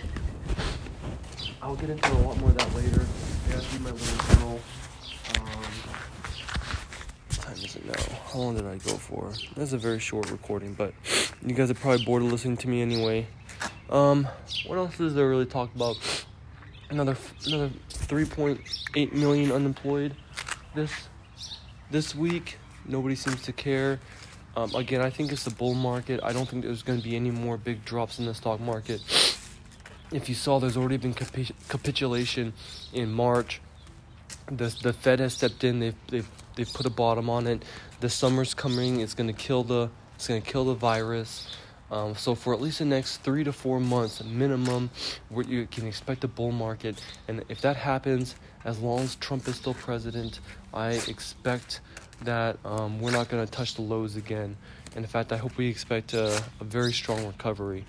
I'll 1.61 1.75
get 1.75 1.91
into 1.91 2.11
a 2.13 2.17
lot 2.25 2.35
more 2.39 2.49
of 2.49 2.57
that 2.57 2.75
later. 2.75 3.05
Gotta 3.51 3.77
do 3.77 3.79
my 3.83 3.91
little 3.91 4.35
journal. 4.35 4.59
Now? 7.61 7.93
How 8.33 8.39
long 8.39 8.55
did 8.55 8.65
I 8.65 8.77
go 8.77 8.97
for? 8.97 9.31
That's 9.55 9.73
a 9.73 9.77
very 9.77 9.99
short 9.99 10.31
recording, 10.31 10.73
but 10.73 10.95
you 11.45 11.53
guys 11.53 11.69
are 11.69 11.75
probably 11.75 12.03
bored 12.03 12.23
of 12.23 12.31
listening 12.31 12.57
to 12.57 12.67
me 12.67 12.81
anyway. 12.81 13.27
Um, 13.87 14.27
what 14.65 14.77
else 14.77 14.99
is 14.99 15.13
there 15.13 15.29
really 15.29 15.45
talk 15.45 15.73
about? 15.75 15.97
Another 16.89 17.15
another 17.45 17.69
3.8 17.89 19.13
million 19.13 19.51
unemployed 19.51 20.15
this 20.73 20.91
this 21.91 22.15
week. 22.15 22.57
Nobody 22.87 23.13
seems 23.13 23.43
to 23.43 23.53
care. 23.53 23.99
Um, 24.57 24.73
again, 24.73 25.01
I 25.01 25.11
think 25.11 25.31
it's 25.31 25.43
the 25.43 25.51
bull 25.51 25.75
market. 25.75 26.19
I 26.23 26.33
don't 26.33 26.49
think 26.49 26.63
there's 26.63 26.81
going 26.81 26.99
to 26.99 27.03
be 27.07 27.15
any 27.15 27.31
more 27.31 27.57
big 27.57 27.85
drops 27.85 28.17
in 28.17 28.25
the 28.25 28.33
stock 28.33 28.59
market. 28.59 29.01
If 30.11 30.27
you 30.29 30.35
saw, 30.35 30.59
there's 30.59 30.77
already 30.77 30.97
been 30.97 31.13
capi- 31.13 31.53
capitulation 31.69 32.53
in 32.91 33.11
March. 33.11 33.61
The 34.47 34.75
the 34.81 34.93
Fed 34.93 35.19
has 35.19 35.33
stepped 35.33 35.63
in. 35.63 35.79
They've 35.79 35.95
they've 36.07 36.27
they've 36.55 36.71
put 36.71 36.85
a 36.85 36.89
bottom 36.89 37.29
on 37.29 37.47
it. 37.47 37.63
The 37.99 38.09
summer's 38.09 38.53
coming. 38.53 38.99
It's 38.99 39.13
to 39.13 39.33
kill 39.33 39.63
the 39.63 39.89
it's 40.15 40.27
to 40.27 40.39
kill 40.41 40.65
the 40.65 40.73
virus. 40.73 41.55
Um, 41.91 42.15
so 42.15 42.35
for 42.35 42.53
at 42.53 42.61
least 42.61 42.79
the 42.79 42.85
next 42.85 43.17
three 43.17 43.43
to 43.43 43.51
four 43.51 43.79
months 43.79 44.23
minimum, 44.23 44.89
what 45.29 45.49
you 45.49 45.67
can 45.67 45.87
expect 45.87 46.23
a 46.23 46.27
bull 46.27 46.51
market. 46.51 47.03
And 47.27 47.43
if 47.49 47.59
that 47.61 47.75
happens, 47.75 48.35
as 48.63 48.79
long 48.79 48.99
as 48.99 49.15
Trump 49.15 49.47
is 49.47 49.57
still 49.57 49.73
president, 49.73 50.39
I 50.73 50.91
expect 50.91 51.81
that 52.23 52.57
um, 52.63 53.01
we're 53.01 53.11
not 53.11 53.29
going 53.29 53.45
to 53.45 53.51
touch 53.51 53.75
the 53.75 53.81
lows 53.81 54.15
again. 54.15 54.55
And 54.95 55.03
in 55.03 55.09
fact, 55.09 55.31
I 55.31 55.37
hope 55.37 55.57
we 55.57 55.67
expect 55.67 56.13
a, 56.13 56.41
a 56.59 56.63
very 56.63 56.93
strong 56.93 57.25
recovery. 57.25 57.85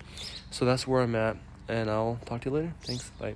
So 0.51 0.65
that's 0.65 0.85
where 0.85 1.01
I'm 1.01 1.15
at, 1.15 1.37
and 1.67 1.89
I'll 1.89 2.19
talk 2.25 2.41
to 2.41 2.49
you 2.49 2.55
later. 2.55 2.73
Thanks. 2.81 3.09
Bye. 3.19 3.35